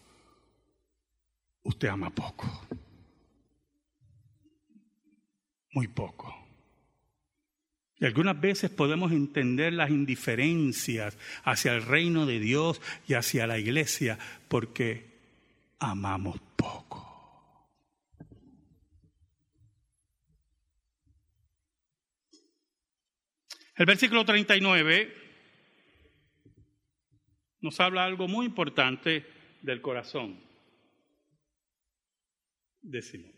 usted 1.63 1.89
ama 1.89 2.11
poco. 2.11 2.67
Muy 5.71 5.89
poco. 5.89 6.42
Y 8.03 8.05
algunas 8.05 8.41
veces 8.41 8.69
podemos 8.69 9.13
entender 9.13 9.73
las 9.73 9.91
indiferencias 9.91 11.17
hacia 11.45 11.73
el 11.73 11.83
reino 11.83 12.27
de 12.27 12.41
Dios 12.41 12.83
y 13.07 13.15
hacia 13.15 13.47
la 13.47 13.61
iglesia 13.61 14.19
porque 14.49 15.07
amamos 15.79 16.41
poco. 16.57 17.71
El 23.77 23.87
versículo 23.87 24.25
39 24.25 25.17
nos 27.61 27.79
habla 27.79 28.05
algo 28.05 28.27
muy 28.27 28.47
importante 28.47 29.25
del 29.63 29.81
corazón 29.81 30.41
de 32.81 33.01
Simón. 33.01 33.33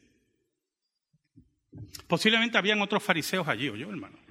Posiblemente 2.06 2.56
habían 2.56 2.80
otros 2.80 3.02
fariseos 3.02 3.46
allí, 3.46 3.66
yo 3.66 3.90
hermano? 3.90 4.23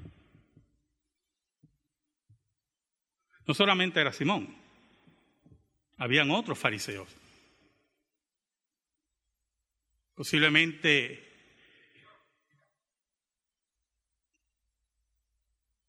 No 3.45 3.53
solamente 3.53 3.99
era 3.99 4.13
Simón, 4.13 4.55
habían 5.97 6.31
otros 6.31 6.57
fariseos. 6.57 7.09
Posiblemente 10.15 11.31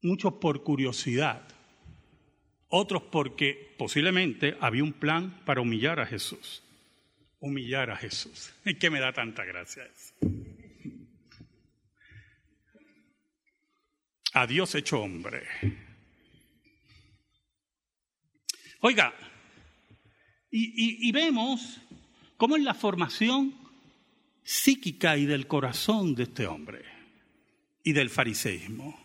muchos 0.02 0.34
por 0.34 0.62
curiosidad, 0.62 1.46
otros 2.68 3.02
porque 3.04 3.74
posiblemente 3.78 4.56
había 4.60 4.82
un 4.82 4.92
plan 4.92 5.40
para 5.44 5.60
humillar 5.60 6.00
a 6.00 6.06
Jesús 6.06 6.64
humillar 7.44 7.90
a 7.90 7.96
Jesús. 7.96 8.52
¿Y 8.64 8.74
qué 8.78 8.90
me 8.90 9.00
da 9.00 9.12
tanta 9.12 9.44
gracia 9.44 9.84
eso? 9.84 10.14
A 14.32 14.46
Dios 14.46 14.74
hecho 14.74 15.00
hombre. 15.00 15.46
Oiga, 18.86 19.14
y, 20.50 21.10
vemos 21.10 21.80
cómo 22.36 22.54
es 22.56 22.62
la 22.62 22.74
formación 22.74 23.54
psíquica 24.42 25.16
y 25.16 25.24
del 25.24 25.46
corazón 25.46 26.14
de 26.14 26.24
este 26.24 26.46
hombre 26.46 26.84
y 27.82 27.94
del 27.94 28.10
fariseísmo. 28.10 29.02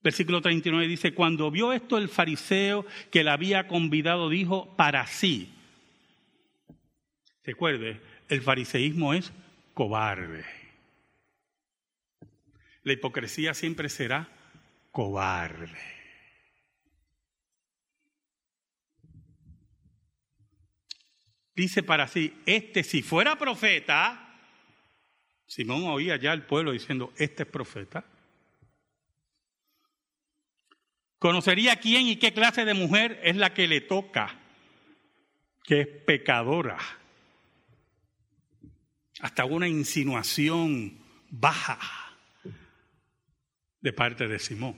Versículo 0.00 0.40
39 0.40 0.86
dice, 0.86 1.12
cuando 1.12 1.50
vio 1.50 1.72
esto 1.72 1.98
el 1.98 2.08
fariseo 2.08 2.86
que 3.10 3.24
le 3.24 3.30
había 3.30 3.66
convidado, 3.66 4.28
dijo 4.28 4.76
para 4.76 5.08
sí, 5.08 5.48
Recuerde, 7.42 8.00
el 8.28 8.42
fariseísmo 8.42 9.12
es 9.12 9.32
cobarde. 9.74 10.44
La 12.84 12.92
hipocresía 12.92 13.54
siempre 13.54 13.88
será 13.88 14.28
cobarde. 14.92 16.01
Dice 21.54 21.82
para 21.82 22.08
sí, 22.08 22.34
este 22.46 22.82
si 22.82 23.02
fuera 23.02 23.36
profeta, 23.36 24.38
Simón 25.46 25.84
oía 25.84 26.16
ya 26.16 26.32
al 26.32 26.46
pueblo 26.46 26.72
diciendo, 26.72 27.12
este 27.16 27.42
es 27.42 27.48
profeta. 27.48 28.04
Conocería 31.18 31.76
quién 31.76 32.06
y 32.06 32.16
qué 32.16 32.32
clase 32.32 32.64
de 32.64 32.74
mujer 32.74 33.20
es 33.22 33.36
la 33.36 33.54
que 33.54 33.68
le 33.68 33.80
toca, 33.80 34.40
que 35.64 35.82
es 35.82 35.86
pecadora 35.86 36.78
hasta 39.22 39.44
una 39.44 39.68
insinuación 39.68 40.98
baja 41.30 41.78
de 43.80 43.92
parte 43.92 44.26
de 44.26 44.38
Simón. 44.38 44.76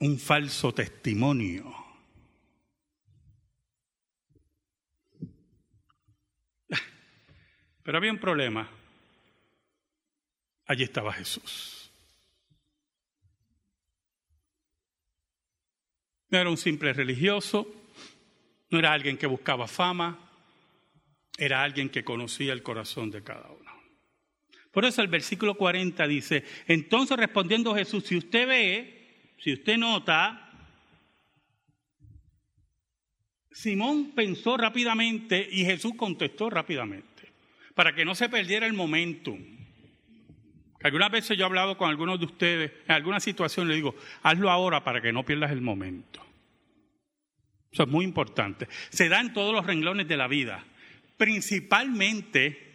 Un 0.00 0.18
falso 0.18 0.74
testimonio. 0.74 1.81
Pero 7.82 7.98
había 7.98 8.12
un 8.12 8.18
problema. 8.18 8.68
Allí 10.66 10.84
estaba 10.84 11.12
Jesús. 11.12 11.90
No 16.30 16.38
era 16.38 16.48
un 16.48 16.56
simple 16.56 16.92
religioso, 16.94 17.66
no 18.70 18.78
era 18.78 18.92
alguien 18.92 19.18
que 19.18 19.26
buscaba 19.26 19.68
fama, 19.68 20.18
era 21.36 21.62
alguien 21.62 21.90
que 21.90 22.04
conocía 22.04 22.54
el 22.54 22.62
corazón 22.62 23.10
de 23.10 23.22
cada 23.22 23.50
uno. 23.50 23.70
Por 24.70 24.86
eso 24.86 25.02
el 25.02 25.08
versículo 25.08 25.54
40 25.56 26.06
dice, 26.06 26.42
entonces 26.66 27.18
respondiendo 27.18 27.74
Jesús, 27.74 28.04
si 28.04 28.16
usted 28.16 28.48
ve, 28.48 29.34
si 29.38 29.52
usted 29.52 29.76
nota, 29.76 30.50
Simón 33.50 34.12
pensó 34.14 34.56
rápidamente 34.56 35.46
y 35.50 35.66
Jesús 35.66 35.92
contestó 35.94 36.48
rápidamente, 36.48 37.11
para 37.74 37.94
que 37.94 38.04
no 38.04 38.14
se 38.14 38.28
perdiera 38.28 38.66
el 38.66 38.72
momentum. 38.72 39.38
Algunas 40.82 41.10
veces 41.10 41.38
yo 41.38 41.44
he 41.44 41.46
hablado 41.46 41.76
con 41.76 41.88
algunos 41.88 42.18
de 42.18 42.26
ustedes, 42.26 42.72
en 42.86 42.92
alguna 42.92 43.20
situación 43.20 43.68
le 43.68 43.76
digo, 43.76 43.94
hazlo 44.22 44.50
ahora 44.50 44.82
para 44.82 45.00
que 45.00 45.12
no 45.12 45.24
pierdas 45.24 45.52
el 45.52 45.60
momento. 45.60 46.24
Eso 47.70 47.84
es 47.84 47.88
muy 47.88 48.04
importante. 48.04 48.68
Se 48.90 49.08
da 49.08 49.20
en 49.20 49.32
todos 49.32 49.54
los 49.54 49.64
renglones 49.64 50.08
de 50.08 50.16
la 50.16 50.28
vida, 50.28 50.64
principalmente 51.16 52.72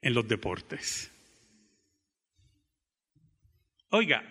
en 0.00 0.14
los 0.14 0.26
deportes. 0.26 1.10
Oiga, 3.90 4.24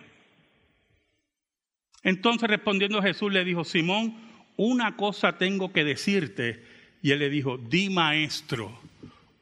Entonces 2.04 2.50
respondiendo 2.50 3.02
Jesús 3.02 3.32
le 3.32 3.46
dijo, 3.46 3.64
Simón, 3.64 4.14
una 4.58 4.98
cosa 4.98 5.38
tengo 5.38 5.72
que 5.72 5.86
decirte. 5.86 6.62
Y 7.02 7.12
él 7.12 7.20
le 7.20 7.30
dijo, 7.30 7.58
di 7.58 7.90
maestro. 7.90 8.78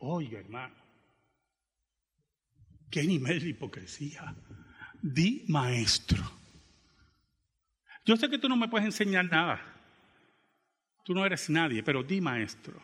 Oiga, 0.03 0.39
hermano, 0.39 0.75
qué 2.89 3.03
nivel 3.03 3.39
de 3.39 3.49
hipocresía. 3.49 4.35
Di 4.99 5.45
maestro. 5.47 6.23
Yo 8.03 8.17
sé 8.17 8.27
que 8.27 8.39
tú 8.39 8.49
no 8.49 8.55
me 8.57 8.67
puedes 8.67 8.85
enseñar 8.85 9.25
nada. 9.25 9.61
Tú 11.03 11.13
no 11.13 11.23
eres 11.23 11.47
nadie, 11.51 11.83
pero 11.83 12.01
di 12.01 12.19
maestro. 12.19 12.81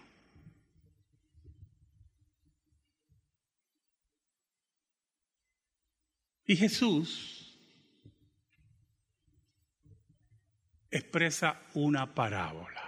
Y 6.46 6.56
Jesús 6.56 7.60
expresa 10.92 11.60
una 11.74 12.14
parábola. 12.14 12.84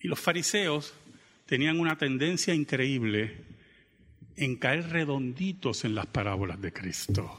Y 0.00 0.08
los 0.08 0.20
fariseos 0.20 0.92
tenían 1.46 1.80
una 1.80 1.96
tendencia 1.96 2.54
increíble 2.54 3.44
en 4.36 4.56
caer 4.56 4.88
redonditos 4.90 5.84
en 5.84 5.94
las 5.94 6.06
parábolas 6.06 6.60
de 6.60 6.72
Cristo. 6.72 7.38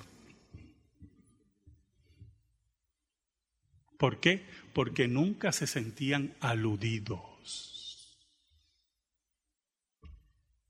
¿Por 3.98 4.20
qué? 4.20 4.46
Porque 4.74 5.08
nunca 5.08 5.52
se 5.52 5.68
sentían 5.68 6.36
aludidos. 6.40 8.18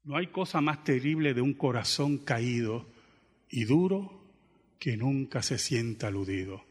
No 0.04 0.18
hay 0.18 0.28
cosa 0.28 0.62
más 0.62 0.84
terrible 0.84 1.34
de 1.34 1.42
un 1.42 1.54
corazón 1.54 2.20
caído 2.20 2.86
y 3.50 3.66
duro 3.66 4.24
que 4.78 4.98
nunca 4.98 5.42
se 5.42 5.58
sienta 5.58 6.08
aludido 6.08 6.64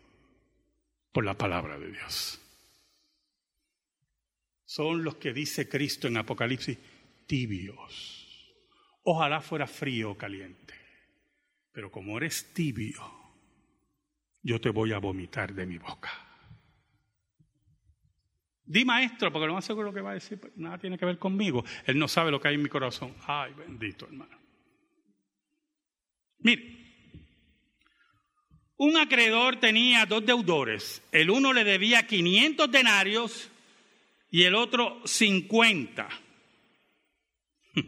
por 1.10 1.24
la 1.24 1.34
palabra 1.34 1.78
de 1.78 1.90
Dios. 1.90 2.43
Son 4.74 5.04
los 5.04 5.14
que 5.18 5.32
dice 5.32 5.68
Cristo 5.68 6.08
en 6.08 6.16
Apocalipsis, 6.16 6.76
tibios. 7.28 8.52
Ojalá 9.04 9.40
fuera 9.40 9.68
frío 9.68 10.10
o 10.10 10.18
caliente, 10.18 10.74
pero 11.70 11.92
como 11.92 12.16
eres 12.16 12.52
tibio, 12.52 13.00
yo 14.42 14.60
te 14.60 14.70
voy 14.70 14.92
a 14.92 14.98
vomitar 14.98 15.54
de 15.54 15.64
mi 15.64 15.78
boca. 15.78 16.10
Di 18.64 18.84
maestro, 18.84 19.30
porque 19.30 19.46
lo 19.46 19.54
más 19.54 19.64
seguro 19.64 19.92
que 19.92 20.00
va 20.00 20.10
a 20.10 20.14
decir, 20.14 20.40
pues, 20.40 20.56
nada 20.56 20.76
tiene 20.76 20.98
que 20.98 21.06
ver 21.06 21.20
conmigo. 21.20 21.64
Él 21.86 21.96
no 21.96 22.08
sabe 22.08 22.32
lo 22.32 22.40
que 22.40 22.48
hay 22.48 22.56
en 22.56 22.62
mi 22.64 22.68
corazón. 22.68 23.14
Ay, 23.28 23.52
bendito 23.52 24.06
hermano. 24.06 24.36
Mire, 26.38 26.64
un 28.78 28.96
acreedor 28.96 29.60
tenía 29.60 30.04
dos 30.04 30.26
deudores. 30.26 31.00
El 31.12 31.30
uno 31.30 31.52
le 31.52 31.62
debía 31.62 32.08
500 32.08 32.68
denarios 32.72 33.52
y 34.34 34.42
el 34.42 34.56
otro 34.56 35.00
50. 35.04 36.08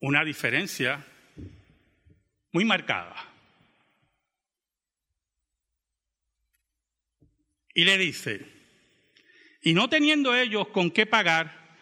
Una 0.00 0.22
diferencia 0.22 1.02
muy 2.52 2.66
marcada. 2.66 3.16
Y 7.72 7.84
le 7.84 7.96
dice, 7.96 8.46
y 9.62 9.72
no 9.72 9.88
teniendo 9.88 10.36
ellos 10.36 10.68
con 10.68 10.90
qué 10.90 11.06
pagar, 11.06 11.78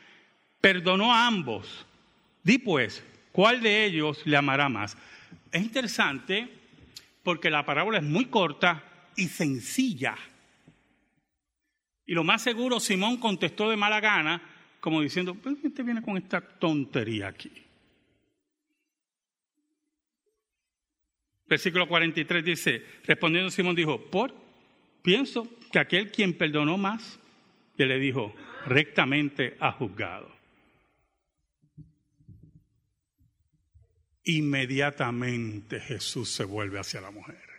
perdonó 0.60 1.12
a 1.12 1.26
ambos. 1.26 1.84
Di 2.44 2.58
pues, 2.58 3.02
¿cuál 3.32 3.60
de 3.60 3.86
ellos 3.86 4.24
le 4.24 4.36
amará 4.36 4.68
más? 4.68 4.96
Es 5.50 5.62
interesante 5.62 6.48
porque 7.24 7.50
la 7.50 7.66
parábola 7.66 7.98
es 7.98 8.04
muy 8.04 8.26
corta 8.26 8.84
y 9.16 9.26
sencilla. 9.26 10.16
Y 12.06 12.14
lo 12.14 12.24
más 12.24 12.42
seguro, 12.42 12.80
Simón 12.80 13.16
contestó 13.16 13.70
de 13.70 13.76
mala 13.76 14.00
gana, 14.00 14.42
como 14.80 15.00
diciendo, 15.00 15.34
¿por 15.34 15.58
qué 15.58 15.70
te 15.70 15.82
viene 15.82 16.02
con 16.02 16.16
esta 16.16 16.40
tontería 16.40 17.28
aquí? 17.28 17.50
Versículo 21.46 21.86
43 21.86 22.44
dice, 22.44 22.82
respondiendo 23.04 23.50
Simón 23.50 23.74
dijo, 23.74 24.10
por, 24.10 24.34
pienso 25.02 25.48
que 25.70 25.78
aquel 25.78 26.10
quien 26.10 26.36
perdonó 26.36 26.76
más, 26.76 27.18
que 27.76 27.86
le 27.86 27.98
dijo, 27.98 28.34
rectamente 28.66 29.56
ha 29.60 29.72
juzgado. 29.72 30.34
Inmediatamente 34.24 35.80
Jesús 35.80 36.30
se 36.30 36.44
vuelve 36.44 36.78
hacia 36.78 37.00
la 37.00 37.10
mujer. 37.10 37.53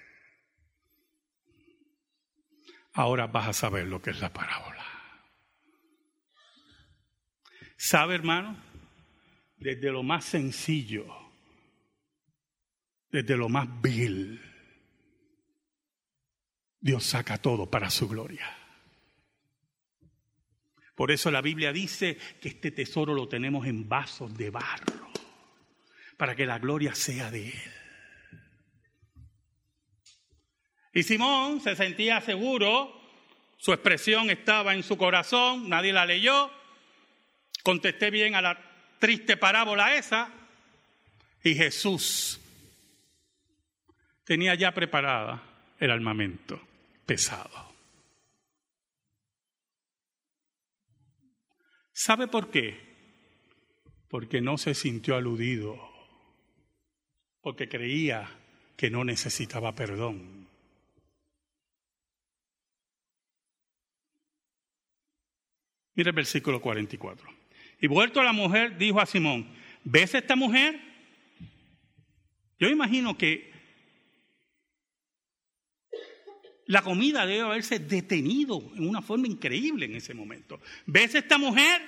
Ahora 2.96 3.28
vas 3.28 3.50
a 3.50 3.54
saber 3.54 3.88
lo 3.88 4.02
que 4.02 4.12
es 4.12 4.22
la 4.22 4.32
parábola. 4.32 4.86
¿Sabe, 7.76 8.16
hermano? 8.16 8.56
Desde 9.58 9.92
lo 9.92 10.02
más 10.02 10.24
sencillo, 10.24 11.06
desde 13.12 13.36
lo 13.36 13.50
más 13.50 13.68
vil, 13.82 14.42
Dios 16.80 17.04
saca 17.04 17.38
todo 17.38 17.70
para 17.70 17.90
su 17.90 18.08
gloria. 18.08 18.48
Por 20.96 21.12
eso 21.12 21.30
la 21.32 21.42
Biblia 21.42 21.74
dice 21.74 22.18
que 22.40 22.48
este 22.48 22.72
tesoro 22.72 23.14
lo 23.14 23.28
tenemos 23.28 23.68
en 23.68 23.90
vasos 23.90 24.38
de 24.38 24.50
barro, 24.52 25.12
para 26.16 26.34
que 26.34 26.46
la 26.46 26.60
gloria 26.60 26.96
sea 26.96 27.30
de 27.30 27.50
Él. 27.50 27.85
Y 30.96 31.04
Simón 31.04 31.60
se 31.60 31.76
sentía 31.76 32.22
seguro, 32.22 32.90
su 33.58 33.74
expresión 33.74 34.30
estaba 34.30 34.74
en 34.74 34.82
su 34.82 34.98
corazón, 34.98 35.68
nadie 35.68 35.92
la 35.92 36.06
leyó, 36.06 36.50
contesté 37.64 38.10
bien 38.10 38.34
a 38.34 38.42
la 38.42 38.58
triste 38.98 39.36
parábola 39.36 39.98
esa, 39.98 40.32
y 41.44 41.54
Jesús 41.54 42.40
tenía 44.24 44.56
ya 44.56 44.74
preparada 44.74 45.44
el 45.82 45.92
armamento 45.92 46.62
pesado. 47.06 47.74
¿Sabe 51.92 52.30
por 52.30 52.50
qué? 52.50 52.80
Porque 54.08 54.40
no 54.40 54.58
se 54.58 54.74
sintió 54.74 55.18
aludido, 55.18 55.78
porque 57.42 57.68
creía 57.68 58.30
que 58.78 58.90
no 58.90 59.04
necesitaba 59.04 59.76
perdón. 59.76 60.45
Mira 65.96 66.10
el 66.10 66.16
versículo 66.16 66.62
44. 66.62 67.28
Y 67.82 67.88
vuelto 67.88 68.20
a 68.22 68.24
la 68.24 68.34
mujer, 68.34 68.78
dijo 68.78 69.00
a 69.00 69.06
Simón, 69.06 69.48
¿ves 69.84 70.14
esta 70.14 70.36
mujer? 70.36 70.80
Yo 72.60 72.70
imagino 72.70 73.18
que 73.18 73.54
la 76.68 76.82
comida 76.82 77.26
debe 77.26 77.42
haberse 77.42 77.80
detenido 77.80 78.72
en 78.76 78.88
una 78.88 79.02
forma 79.02 79.28
increíble 79.28 79.86
en 79.86 79.96
ese 79.96 80.14
momento. 80.14 80.60
¿Ves 80.86 81.16
esta 81.16 81.38
mujer? 81.38 81.82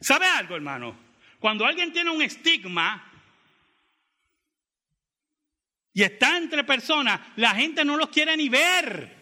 ¿Sabe 0.00 0.26
algo, 0.26 0.56
hermano? 0.56 0.98
Cuando 1.38 1.64
alguien 1.64 1.92
tiene 1.92 2.10
un 2.10 2.22
estigma 2.22 3.06
y 5.92 6.02
está 6.02 6.36
entre 6.36 6.64
personas, 6.64 7.20
la 7.36 7.50
gente 7.54 7.84
no 7.84 7.96
los 7.96 8.08
quiere 8.08 8.36
ni 8.36 8.48
ver. 8.48 9.19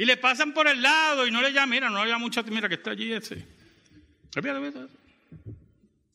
Y 0.00 0.06
le 0.06 0.16
pasan 0.16 0.54
por 0.54 0.66
el 0.66 0.80
lado 0.80 1.26
y 1.26 1.30
no 1.30 1.42
le 1.42 1.52
llaman, 1.52 1.68
mira, 1.68 1.90
no 1.90 2.02
llama 2.06 2.20
mucho, 2.20 2.42
mira 2.44 2.70
que 2.70 2.76
está 2.76 2.92
allí 2.92 3.12
ese. 3.12 3.46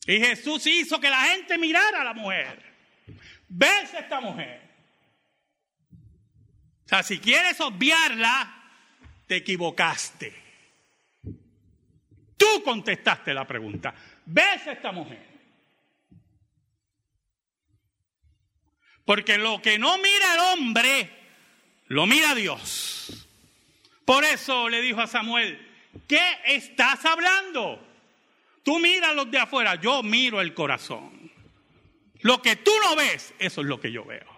Y 0.08 0.18
Jesús 0.18 0.66
hizo 0.66 0.98
que 0.98 1.08
la 1.08 1.22
gente 1.26 1.56
mirara 1.56 2.00
a 2.00 2.04
la 2.06 2.12
mujer. 2.12 2.60
¿Ves 3.48 3.94
esta 3.94 4.20
mujer? 4.20 4.60
O 6.84 6.88
sea, 6.88 7.04
si 7.04 7.20
quieres 7.20 7.60
obviarla, 7.60 8.60
te 9.28 9.36
equivocaste. 9.36 10.34
Tú 12.36 12.64
contestaste 12.64 13.32
la 13.32 13.46
pregunta. 13.46 13.94
¿Ves 14.24 14.66
a 14.66 14.72
esta 14.72 14.90
mujer? 14.90 15.24
Porque 19.04 19.38
lo 19.38 19.62
que 19.62 19.78
no 19.78 19.96
mira 19.98 20.34
el 20.34 20.40
hombre, 20.40 21.08
lo 21.86 22.04
mira 22.06 22.34
Dios. 22.34 22.95
Por 24.06 24.24
eso 24.24 24.70
le 24.70 24.80
dijo 24.80 25.02
a 25.02 25.06
Samuel, 25.06 25.60
¿qué 26.08 26.22
estás 26.46 27.04
hablando? 27.04 27.86
Tú 28.62 28.78
miras 28.78 29.14
los 29.14 29.30
de 29.30 29.38
afuera, 29.38 29.74
yo 29.74 30.02
miro 30.02 30.40
el 30.40 30.54
corazón. 30.54 31.30
Lo 32.20 32.40
que 32.40 32.56
tú 32.56 32.70
no 32.82 32.96
ves, 32.96 33.34
eso 33.38 33.60
es 33.60 33.66
lo 33.66 33.78
que 33.78 33.92
yo 33.92 34.06
veo. 34.06 34.34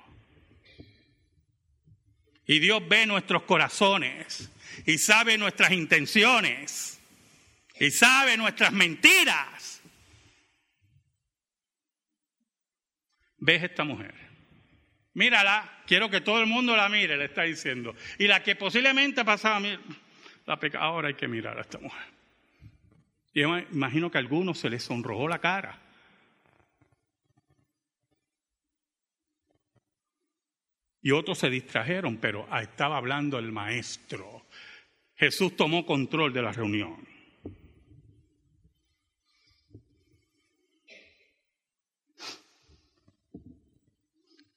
Y 2.46 2.58
Dios 2.58 2.82
ve 2.88 3.06
nuestros 3.06 3.44
corazones 3.44 4.50
y 4.84 4.98
sabe 4.98 5.38
nuestras 5.38 5.70
intenciones 5.70 7.00
y 7.78 7.92
sabe 7.92 8.36
nuestras 8.36 8.72
mentiras. 8.72 9.68
ves 13.38 13.62
esta 13.62 13.84
mujer. 13.84 14.14
Mírala, 15.14 15.77
quiero 15.88 16.10
que 16.10 16.20
todo 16.20 16.38
el 16.40 16.46
mundo 16.46 16.76
la 16.76 16.88
mire, 16.90 17.16
le 17.16 17.24
está 17.24 17.42
diciendo. 17.42 17.96
Y 18.18 18.26
la 18.26 18.42
que 18.42 18.54
posiblemente 18.54 19.24
pasaba, 19.24 19.66
la 20.46 20.60
peca, 20.60 20.80
ahora 20.80 21.08
hay 21.08 21.14
que 21.14 21.26
mirar 21.26 21.56
a 21.56 21.62
esta 21.62 21.78
mujer. 21.78 22.06
Y 23.32 23.40
yo 23.40 23.58
imagino 23.58 24.10
que 24.10 24.18
a 24.18 24.20
algunos 24.20 24.58
se 24.58 24.68
les 24.68 24.84
sonrojó 24.84 25.26
la 25.26 25.38
cara. 25.38 25.80
Y 31.00 31.10
otros 31.12 31.38
se 31.38 31.48
distrajeron, 31.48 32.18
pero 32.18 32.46
estaba 32.60 32.98
hablando 32.98 33.38
el 33.38 33.50
maestro. 33.50 34.44
Jesús 35.16 35.56
tomó 35.56 35.86
control 35.86 36.34
de 36.34 36.42
la 36.42 36.52
reunión. 36.52 37.08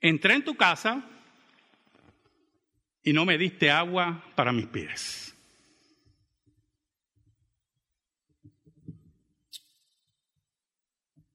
Entré 0.01 0.33
en 0.33 0.43
tu 0.43 0.55
casa 0.55 1.10
y 3.03 3.13
no 3.13 3.25
me 3.25 3.37
diste 3.37 3.71
agua 3.71 4.23
para 4.35 4.51
mis 4.51 4.67
pies. 4.67 5.35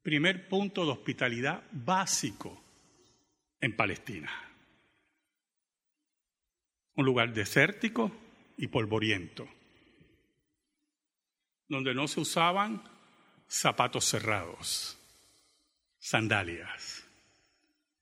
Primer 0.02 0.48
punto 0.48 0.84
de 0.84 0.92
hospitalidad 0.92 1.64
básico 1.72 2.62
en 3.60 3.74
Palestina. 3.74 4.30
Un 6.94 7.04
lugar 7.04 7.34
desértico 7.34 8.12
y 8.56 8.68
polvoriento, 8.68 9.48
donde 11.68 11.92
no 11.92 12.06
se 12.06 12.20
usaban 12.20 12.82
zapatos 13.48 14.04
cerrados, 14.04 14.96
sandalias 15.98 17.04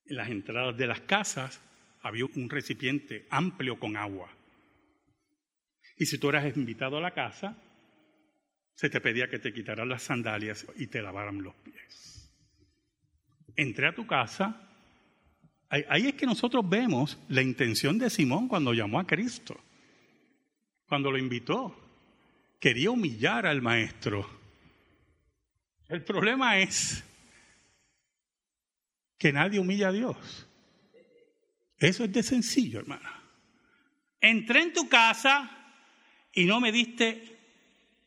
en 0.05 0.17
las 0.17 0.29
entradas 0.29 0.77
de 0.77 0.87
las 0.87 1.01
casas 1.01 1.59
había 2.05 2.25
un 2.35 2.47
recipiente 2.51 3.25
amplio 3.31 3.79
con 3.79 3.97
agua. 3.97 4.29
Y 5.97 6.05
si 6.05 6.19
tú 6.19 6.29
eras 6.29 6.55
invitado 6.55 6.97
a 6.97 7.01
la 7.01 7.15
casa, 7.15 7.57
se 8.75 8.91
te 8.91 9.01
pedía 9.01 9.27
que 9.27 9.39
te 9.39 9.51
quitaran 9.51 9.89
las 9.89 10.03
sandalias 10.03 10.67
y 10.77 10.85
te 10.85 11.01
lavaran 11.01 11.41
los 11.41 11.55
pies. 11.55 12.31
Entré 13.55 13.87
a 13.87 13.95
tu 13.95 14.05
casa. 14.05 14.69
Ahí 15.67 16.05
es 16.05 16.13
que 16.13 16.27
nosotros 16.27 16.69
vemos 16.69 17.17
la 17.27 17.41
intención 17.41 17.97
de 17.97 18.11
Simón 18.11 18.47
cuando 18.47 18.71
llamó 18.71 18.99
a 18.99 19.07
Cristo, 19.07 19.59
cuando 20.87 21.11
lo 21.11 21.17
invitó. 21.17 21.75
Quería 22.59 22.91
humillar 22.91 23.47
al 23.47 23.63
maestro. 23.63 24.29
El 25.89 26.03
problema 26.03 26.59
es 26.59 27.03
que 29.17 29.33
nadie 29.33 29.59
humilla 29.59 29.87
a 29.87 29.91
Dios. 29.91 30.47
Eso 31.85 32.03
es 32.03 32.11
de 32.11 32.23
sencillo, 32.23 32.79
hermano. 32.79 33.07
Entré 34.19 34.63
en 34.63 34.73
tu 34.73 34.89
casa 34.89 35.51
y 36.33 36.45
no 36.45 36.59
me 36.59 36.71
diste 36.71 37.37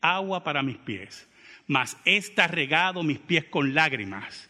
agua 0.01 0.43
para 0.43 0.61
mis 0.61 0.77
pies, 0.77 1.29
mas 1.65 1.95
está 2.03 2.47
regado 2.47 3.03
mis 3.03 3.19
pies 3.19 3.45
con 3.45 3.73
lágrimas 3.73 4.49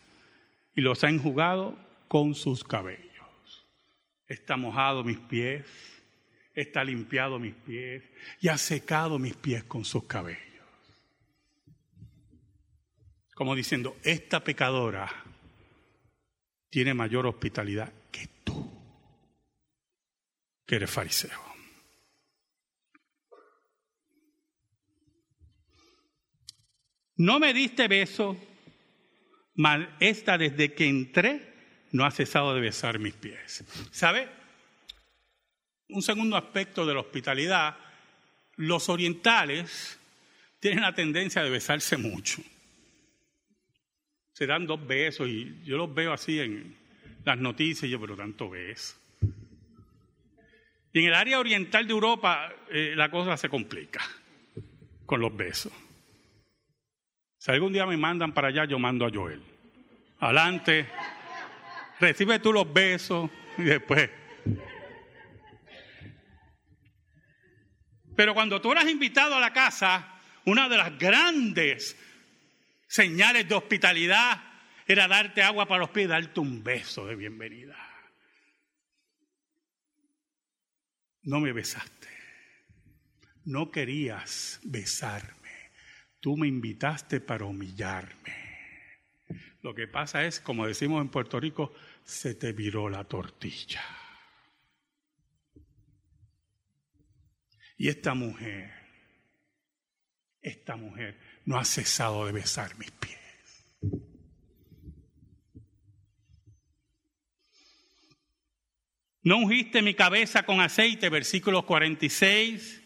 y 0.75 0.81
los 0.81 1.03
ha 1.03 1.09
enjugado 1.09 1.77
con 2.07 2.33
sus 2.33 2.63
cabellos. 2.63 3.05
Está 4.27 4.57
mojado 4.57 5.03
mis 5.03 5.19
pies, 5.19 5.63
está 6.55 6.83
limpiado 6.83 7.37
mis 7.37 7.53
pies 7.53 8.03
y 8.41 8.47
ha 8.47 8.57
secado 8.57 9.19
mis 9.19 9.35
pies 9.35 9.63
con 9.63 9.85
sus 9.85 10.05
cabellos. 10.05 10.39
Como 13.35 13.53
diciendo, 13.53 13.95
esta 14.01 14.43
pecadora 14.43 15.07
tiene 16.71 16.95
mayor 16.95 17.27
hospitalidad 17.27 17.93
que 20.69 20.75
eres 20.75 20.91
fariseo. 20.91 21.49
No 27.17 27.39
me 27.39 27.51
diste 27.53 27.87
beso, 27.87 28.37
mal 29.55 29.97
esta 29.99 30.37
desde 30.37 30.75
que 30.75 30.85
entré 30.85 31.87
no 31.91 32.05
ha 32.05 32.11
cesado 32.11 32.53
de 32.53 32.61
besar 32.61 32.99
mis 32.99 33.15
pies. 33.15 33.63
¿Sabe? 33.89 34.29
Un 35.89 36.03
segundo 36.03 36.37
aspecto 36.37 36.85
de 36.85 36.93
la 36.93 36.99
hospitalidad, 36.99 37.75
los 38.57 38.89
orientales 38.89 39.97
tienen 40.59 40.83
la 40.83 40.93
tendencia 40.93 41.41
de 41.41 41.49
besarse 41.49 41.97
mucho 41.97 42.43
se 44.39 44.47
dan 44.47 44.65
dos 44.65 44.87
besos 44.87 45.27
y 45.27 45.53
yo 45.65 45.75
los 45.75 45.93
veo 45.93 46.13
así 46.13 46.39
en 46.39 46.73
las 47.25 47.37
noticias 47.37 47.83
y 47.83 47.89
yo, 47.89 47.99
pero 47.99 48.15
tanto 48.15 48.49
beso. 48.49 48.95
Y 50.91 50.99
en 50.99 51.05
el 51.05 51.13
área 51.13 51.39
oriental 51.39 51.85
de 51.85 51.93
Europa 51.93 52.51
eh, 52.69 52.93
la 52.95 53.09
cosa 53.11 53.37
se 53.37 53.49
complica 53.49 54.01
con 55.05 55.21
los 55.21 55.35
besos. 55.35 55.71
Si 57.37 57.51
algún 57.51 57.71
día 57.71 57.85
me 57.85 57.97
mandan 57.97 58.33
para 58.33 58.49
allá, 58.49 58.65
yo 58.65 58.79
mando 58.79 59.05
a 59.05 59.11
Joel. 59.13 59.41
Adelante, 60.19 60.87
recibe 61.99 62.39
tú 62.39 62.51
los 62.51 62.71
besos 62.71 63.29
y 63.57 63.63
después. 63.63 64.09
Pero 68.15 68.33
cuando 68.33 68.59
tú 68.59 68.71
eras 68.71 68.89
invitado 68.89 69.35
a 69.35 69.39
la 69.39 69.53
casa, 69.53 70.19
una 70.45 70.67
de 70.67 70.77
las 70.77 70.97
grandes 70.97 71.97
señales 72.87 73.47
de 73.47 73.55
hospitalidad 73.55 74.43
era 74.85 75.07
darte 75.07 75.41
agua 75.41 75.67
para 75.67 75.79
los 75.79 75.91
pies, 75.91 76.09
darte 76.09 76.39
un 76.39 76.61
beso 76.63 77.05
de 77.05 77.15
bienvenida. 77.15 77.88
No 81.29 81.39
me 81.39 81.53
besaste. 81.53 82.07
No 83.45 83.69
querías 83.69 84.59
besarme. 84.63 85.51
Tú 86.19 86.35
me 86.35 86.47
invitaste 86.47 87.21
para 87.21 87.45
humillarme. 87.45 88.33
Lo 89.61 89.75
que 89.75 89.87
pasa 89.87 90.25
es, 90.25 90.39
como 90.39 90.65
decimos 90.65 91.03
en 91.03 91.09
Puerto 91.09 91.39
Rico, 91.39 91.71
se 92.03 92.33
te 92.33 92.51
viró 92.51 92.89
la 92.89 93.03
tortilla. 93.03 93.83
Y 97.77 97.89
esta 97.89 98.15
mujer, 98.15 98.73
esta 100.41 100.77
mujer 100.77 101.19
no 101.45 101.59
ha 101.59 101.65
cesado 101.65 102.25
de 102.25 102.31
besar 102.31 102.75
mis 102.79 102.89
pies. 102.89 103.18
No 109.29 109.37
ungiste 109.37 109.83
mi 109.83 109.93
cabeza 109.93 110.41
con 110.41 110.59
aceite, 110.59 111.07
versículo 111.07 111.63
46, 111.63 112.81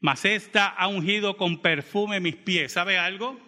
mas 0.00 0.24
esta 0.24 0.68
ha 0.68 0.88
ungido 0.88 1.36
con 1.36 1.60
perfume 1.60 2.20
mis 2.20 2.36
pies. 2.36 2.72
¿Sabe 2.72 2.96
algo? 2.96 3.38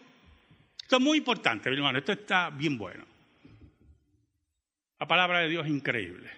Esto 0.82 0.96
es 0.96 1.02
muy 1.02 1.16
importante, 1.16 1.70
mi 1.70 1.76
hermano, 1.76 2.00
esto 2.00 2.12
está 2.12 2.50
bien 2.50 2.76
bueno. 2.76 3.06
La 5.00 5.08
palabra 5.08 5.38
de 5.38 5.48
Dios 5.48 5.64
es 5.64 5.72
increíble. 5.72 6.30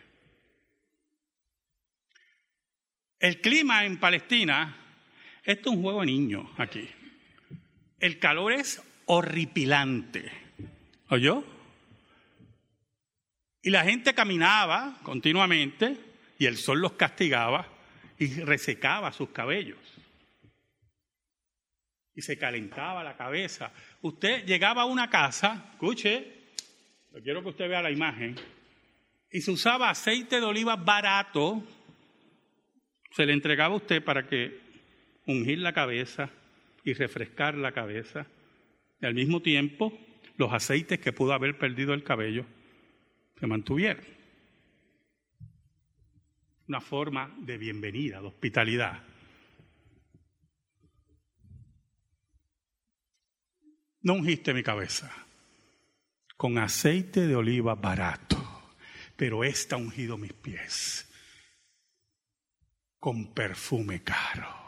El 3.19 3.41
clima 3.41 3.85
en 3.85 3.99
Palestina, 3.99 4.77
esto 5.43 5.71
es 5.71 5.77
un 5.77 5.83
juego 5.83 6.03
de 6.03 6.07
niños 6.07 6.47
aquí 6.59 6.89
el 7.99 8.19
calor 8.21 8.53
es 8.53 8.83
horripilante. 9.07 10.31
¿Oyó? 11.09 11.56
Y 13.67 13.71
la 13.71 13.83
gente 13.83 14.15
caminaba 14.15 14.97
continuamente 15.03 15.97
y 16.39 16.47
el 16.47 16.57
sol 16.57 16.81
los 16.81 16.93
castigaba 16.93 17.67
y 18.17 18.29
resecaba 18.43 19.11
sus 19.11 19.31
cabellos. 19.31 19.81
Y 22.15 22.23
se 22.23 22.39
calentaba 22.39 23.03
la 23.03 23.17
cabeza. 23.17 23.73
Usted 24.03 24.47
llegaba 24.47 24.83
a 24.83 24.85
una 24.85 25.11
casa, 25.11 25.71
escuche, 25.73 26.45
quiero 27.25 27.43
que 27.43 27.49
usted 27.49 27.69
vea 27.69 27.83
la 27.83 27.91
imagen, 27.91 28.37
y 29.33 29.41
se 29.41 29.51
usaba 29.51 29.91
aceite 29.91 30.39
de 30.39 30.47
oliva 30.47 30.77
barato, 30.77 31.61
se 33.11 33.27
le 33.27 33.33
entregaba 33.33 33.75
a 33.75 33.79
usted 33.79 34.01
para 34.01 34.29
que 34.29 34.61
ungir 35.27 35.59
la 35.59 35.73
cabeza 35.73 36.31
y 36.85 36.93
refrescar 36.93 37.57
la 37.57 37.73
cabeza. 37.73 38.29
Y 39.01 39.07
al 39.07 39.15
mismo 39.15 39.43
tiempo, 39.43 39.93
los 40.37 40.53
aceites 40.53 41.01
que 41.01 41.13
pudo 41.13 41.33
haber 41.33 41.59
perdido 41.59 41.95
el 41.95 42.05
cabello 42.05 42.47
se 43.39 43.47
mantuvieron. 43.47 44.05
Una 46.69 46.81
forma 46.81 47.33
de 47.39 47.59
bienvenida, 47.59 48.21
de 48.21 48.27
hospitalidad. 48.27 49.03
No 54.03 54.15
ungiste 54.15 54.55
mi 54.55 54.63
cabeza 54.63 55.13
con 56.37 56.59
aceite 56.59 57.27
de 57.27 57.35
oliva 57.35 57.75
barato, 57.75 58.37
pero 59.17 59.43
está 59.45 59.77
ungido 59.77 60.19
mis 60.19 60.33
pies 60.33 61.09
con 62.99 63.33
perfume 63.33 64.03
caro. 64.03 64.67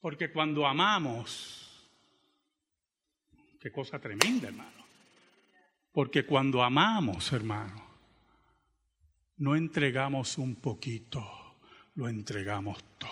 Porque 0.00 0.32
cuando 0.32 0.66
amamos, 0.66 1.61
Qué 3.62 3.70
cosa 3.70 4.00
tremenda, 4.00 4.48
hermano. 4.48 4.84
Porque 5.92 6.26
cuando 6.26 6.64
amamos, 6.64 7.32
hermano, 7.32 7.80
no 9.36 9.54
entregamos 9.54 10.36
un 10.36 10.56
poquito, 10.56 11.60
lo 11.94 12.08
entregamos 12.08 12.82
todo. 12.98 13.10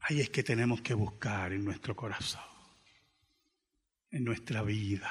Ahí 0.00 0.20
es 0.20 0.30
que 0.30 0.42
tenemos 0.42 0.80
que 0.80 0.94
buscar 0.94 1.52
en 1.52 1.64
nuestro 1.64 1.94
corazón, 1.94 2.42
en 4.10 4.24
nuestra 4.24 4.62
vida. 4.62 5.08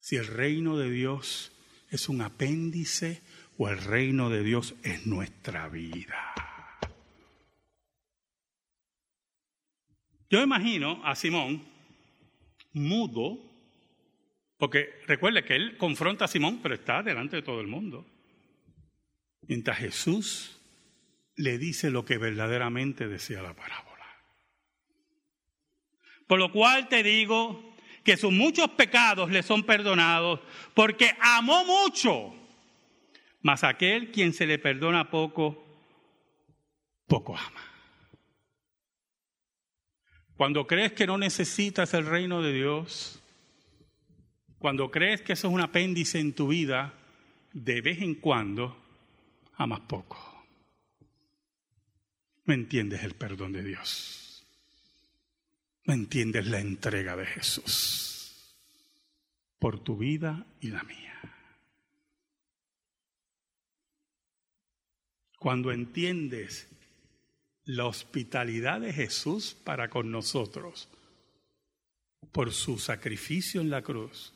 Si 0.00 0.16
el 0.16 0.28
reino 0.28 0.78
de 0.78 0.90
Dios 0.90 1.52
es 1.90 2.08
un 2.08 2.22
apéndice 2.22 3.22
o 3.58 3.68
el 3.68 3.76
reino 3.76 4.30
de 4.30 4.42
Dios 4.42 4.76
es 4.82 5.06
nuestra 5.06 5.68
vida. 5.68 6.45
Yo 10.28 10.42
imagino 10.42 11.00
a 11.04 11.14
Simón 11.14 11.64
mudo, 12.72 13.38
porque 14.58 15.00
recuerde 15.06 15.44
que 15.44 15.54
él 15.54 15.76
confronta 15.76 16.24
a 16.24 16.28
Simón, 16.28 16.60
pero 16.62 16.74
está 16.74 17.02
delante 17.02 17.36
de 17.36 17.42
todo 17.42 17.60
el 17.60 17.66
mundo. 17.66 18.06
Mientras 19.42 19.78
Jesús 19.78 20.60
le 21.36 21.58
dice 21.58 21.90
lo 21.90 22.04
que 22.04 22.18
verdaderamente 22.18 23.08
decía 23.08 23.42
la 23.42 23.54
parábola. 23.54 24.06
Por 26.26 26.38
lo 26.38 26.50
cual 26.50 26.88
te 26.88 27.02
digo 27.02 27.74
que 28.02 28.16
sus 28.16 28.32
muchos 28.32 28.70
pecados 28.70 29.30
le 29.30 29.42
son 29.42 29.62
perdonados, 29.62 30.40
porque 30.74 31.10
amó 31.20 31.64
mucho. 31.64 32.34
Mas 33.42 33.62
aquel 33.62 34.10
quien 34.10 34.32
se 34.32 34.46
le 34.46 34.58
perdona 34.58 35.08
poco, 35.08 35.64
poco 37.06 37.36
ama. 37.36 37.75
Cuando 40.36 40.66
crees 40.66 40.92
que 40.92 41.06
no 41.06 41.18
necesitas 41.18 41.94
el 41.94 42.06
reino 42.06 42.42
de 42.42 42.52
Dios, 42.52 43.22
cuando 44.58 44.90
crees 44.90 45.22
que 45.22 45.32
eso 45.32 45.48
es 45.48 45.54
un 45.54 45.60
apéndice 45.60 46.18
en 46.18 46.34
tu 46.34 46.48
vida, 46.48 46.94
de 47.52 47.80
vez 47.80 48.02
en 48.02 48.16
cuando 48.16 48.76
amas 49.56 49.80
poco 49.80 50.36
no 52.46 52.54
entiendes 52.54 53.02
el 53.02 53.14
perdón 53.14 53.52
de 53.52 53.62
Dios. 53.62 54.44
No 55.84 55.94
entiendes 55.94 56.46
la 56.46 56.60
entrega 56.60 57.16
de 57.16 57.26
Jesús 57.26 58.56
por 59.58 59.80
tu 59.80 59.96
vida 59.96 60.46
y 60.60 60.68
la 60.70 60.82
mía. 60.84 61.20
Cuando 65.38 65.72
entiendes 65.72 66.68
la 67.66 67.86
hospitalidad 67.86 68.80
de 68.80 68.92
Jesús 68.92 69.54
para 69.54 69.90
con 69.90 70.10
nosotros 70.10 70.88
por 72.32 72.52
su 72.52 72.78
sacrificio 72.78 73.60
en 73.60 73.70
la 73.70 73.82
cruz, 73.82 74.32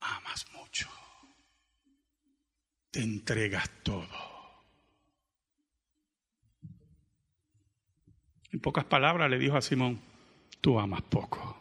amas 0.00 0.46
mucho, 0.52 0.88
te 2.90 3.00
entregas 3.00 3.68
todo. 3.82 4.08
En 8.50 8.60
pocas 8.60 8.84
palabras 8.84 9.30
le 9.30 9.38
dijo 9.38 9.56
a 9.56 9.62
Simón, 9.62 10.00
tú 10.60 10.78
amas 10.78 11.02
poco. 11.02 11.60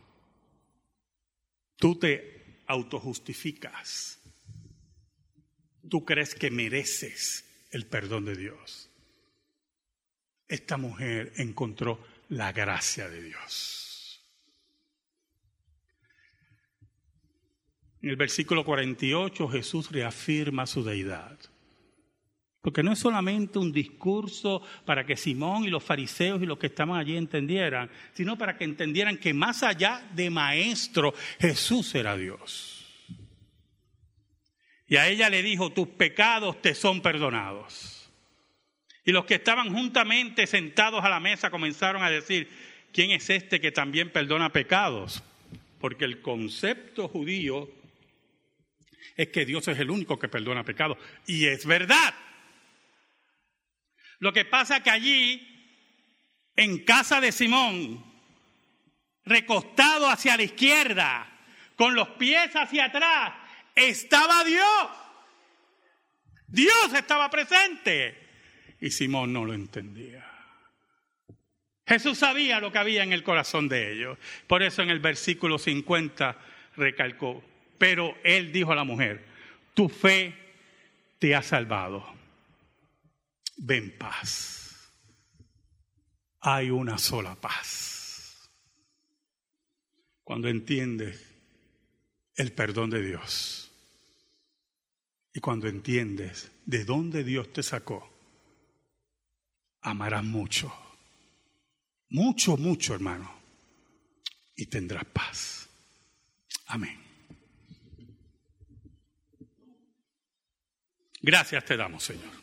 Tú 1.77 1.97
te 1.97 2.61
autojustificas. 2.67 4.19
Tú 5.89 6.05
crees 6.05 6.35
que 6.35 6.51
mereces 6.51 7.45
el 7.71 7.87
perdón 7.87 8.25
de 8.25 8.35
Dios. 8.35 8.90
Esta 10.51 10.75
mujer 10.75 11.31
encontró 11.37 11.97
la 12.27 12.51
gracia 12.51 13.07
de 13.07 13.23
Dios. 13.23 14.21
En 18.01 18.09
el 18.09 18.17
versículo 18.17 18.65
48 18.65 19.47
Jesús 19.47 19.89
reafirma 19.89 20.65
su 20.65 20.83
deidad. 20.83 21.39
Porque 22.59 22.83
no 22.83 22.91
es 22.91 22.99
solamente 22.99 23.59
un 23.59 23.71
discurso 23.71 24.61
para 24.83 25.05
que 25.05 25.15
Simón 25.15 25.63
y 25.63 25.69
los 25.69 25.85
fariseos 25.85 26.41
y 26.41 26.45
los 26.45 26.57
que 26.57 26.67
estaban 26.67 26.99
allí 26.99 27.15
entendieran, 27.15 27.89
sino 28.11 28.37
para 28.37 28.57
que 28.57 28.65
entendieran 28.65 29.19
que 29.19 29.33
más 29.33 29.63
allá 29.63 30.05
de 30.13 30.29
maestro, 30.29 31.13
Jesús 31.39 31.95
era 31.95 32.17
Dios. 32.17 32.85
Y 34.85 34.97
a 34.97 35.07
ella 35.07 35.29
le 35.29 35.43
dijo, 35.43 35.71
tus 35.71 35.87
pecados 35.87 36.61
te 36.61 36.75
son 36.75 37.01
perdonados. 37.01 38.00
Y 39.03 39.11
los 39.11 39.25
que 39.25 39.35
estaban 39.35 39.73
juntamente 39.73 40.45
sentados 40.45 41.03
a 41.03 41.09
la 41.09 41.19
mesa 41.19 41.49
comenzaron 41.49 42.03
a 42.03 42.09
decir, 42.09 42.49
¿quién 42.93 43.11
es 43.11 43.29
este 43.29 43.59
que 43.59 43.71
también 43.71 44.11
perdona 44.11 44.51
pecados? 44.51 45.23
Porque 45.79 46.05
el 46.05 46.21
concepto 46.21 47.07
judío 47.07 47.69
es 49.15 49.29
que 49.29 49.45
Dios 49.45 49.67
es 49.67 49.79
el 49.79 49.89
único 49.89 50.19
que 50.19 50.29
perdona 50.29 50.63
pecados. 50.63 50.97
Y 51.25 51.45
es 51.47 51.65
verdad. 51.65 52.13
Lo 54.19 54.31
que 54.31 54.45
pasa 54.45 54.83
que 54.83 54.91
allí, 54.91 55.47
en 56.55 56.85
casa 56.85 57.19
de 57.19 57.31
Simón, 57.31 58.05
recostado 59.25 60.07
hacia 60.07 60.37
la 60.37 60.43
izquierda, 60.43 61.27
con 61.75 61.95
los 61.95 62.09
pies 62.09 62.55
hacia 62.55 62.85
atrás, 62.85 63.33
estaba 63.73 64.43
Dios. 64.43 64.89
Dios 66.47 66.93
estaba 66.93 67.31
presente. 67.31 68.20
Y 68.81 68.91
Simón 68.91 69.31
no 69.31 69.45
lo 69.45 69.53
entendía. 69.53 70.27
Jesús 71.87 72.17
sabía 72.17 72.59
lo 72.59 72.73
que 72.73 72.79
había 72.79 73.03
en 73.03 73.13
el 73.13 73.23
corazón 73.23 73.69
de 73.69 73.93
ellos. 73.93 74.17
Por 74.47 74.63
eso 74.63 74.81
en 74.81 74.89
el 74.89 74.99
versículo 74.99 75.57
50 75.57 76.37
recalcó, 76.75 77.41
pero 77.77 78.17
él 78.23 78.51
dijo 78.51 78.73
a 78.73 78.75
la 78.75 78.83
mujer, 78.83 79.23
tu 79.73 79.87
fe 79.87 80.35
te 81.19 81.33
ha 81.35 81.41
salvado 81.41 82.21
ven 83.61 83.95
paz. 83.97 84.91
Hay 86.41 86.71
una 86.71 86.97
sola 86.97 87.35
paz. 87.35 88.49
Cuando 90.23 90.47
entiendes 90.47 91.23
el 92.35 92.51
perdón 92.53 92.89
de 92.89 93.03
Dios 93.03 93.71
y 95.33 95.39
cuando 95.39 95.67
entiendes 95.67 96.51
de 96.65 96.85
dónde 96.85 97.23
Dios 97.23 97.53
te 97.53 97.61
sacó, 97.61 98.09
amarás 99.81 100.23
mucho, 100.23 100.73
mucho, 102.09 102.57
mucho, 102.57 102.93
hermano, 102.93 103.31
y 104.55 104.65
tendrás 104.67 105.05
paz. 105.05 105.69
Amén. 106.67 106.99
Gracias 111.21 111.65
te 111.65 111.77
damos, 111.77 112.03
Señor. 112.03 112.41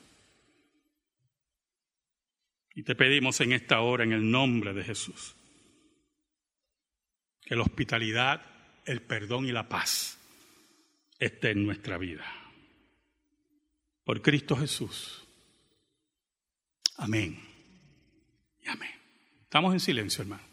Y 2.75 2.85
te 2.85 2.95
pedimos 2.95 3.41
en 3.41 3.53
esta 3.53 3.81
hora, 3.81 4.05
en 4.05 4.13
el 4.13 4.31
nombre 4.31 4.73
de 4.73 4.85
Jesús, 4.85 5.35
que 7.43 7.57
la 7.57 7.63
hospitalidad, 7.63 8.43
el 8.85 9.03
perdón 9.03 9.47
y 9.47 9.53
la 9.53 9.69
paz 9.69 10.19
esté 11.19 11.51
en 11.51 11.67
nuestra 11.67 11.99
vida. 11.99 12.25
Por 14.05 14.23
Cristo 14.23 14.57
Jesús. 14.57 15.28
Amén. 16.99 17.39
Y 18.63 18.69
amén. 18.69 18.91
Estamos 19.45 19.73
en 19.73 19.81
silencio, 19.81 20.23
hermano. 20.23 20.48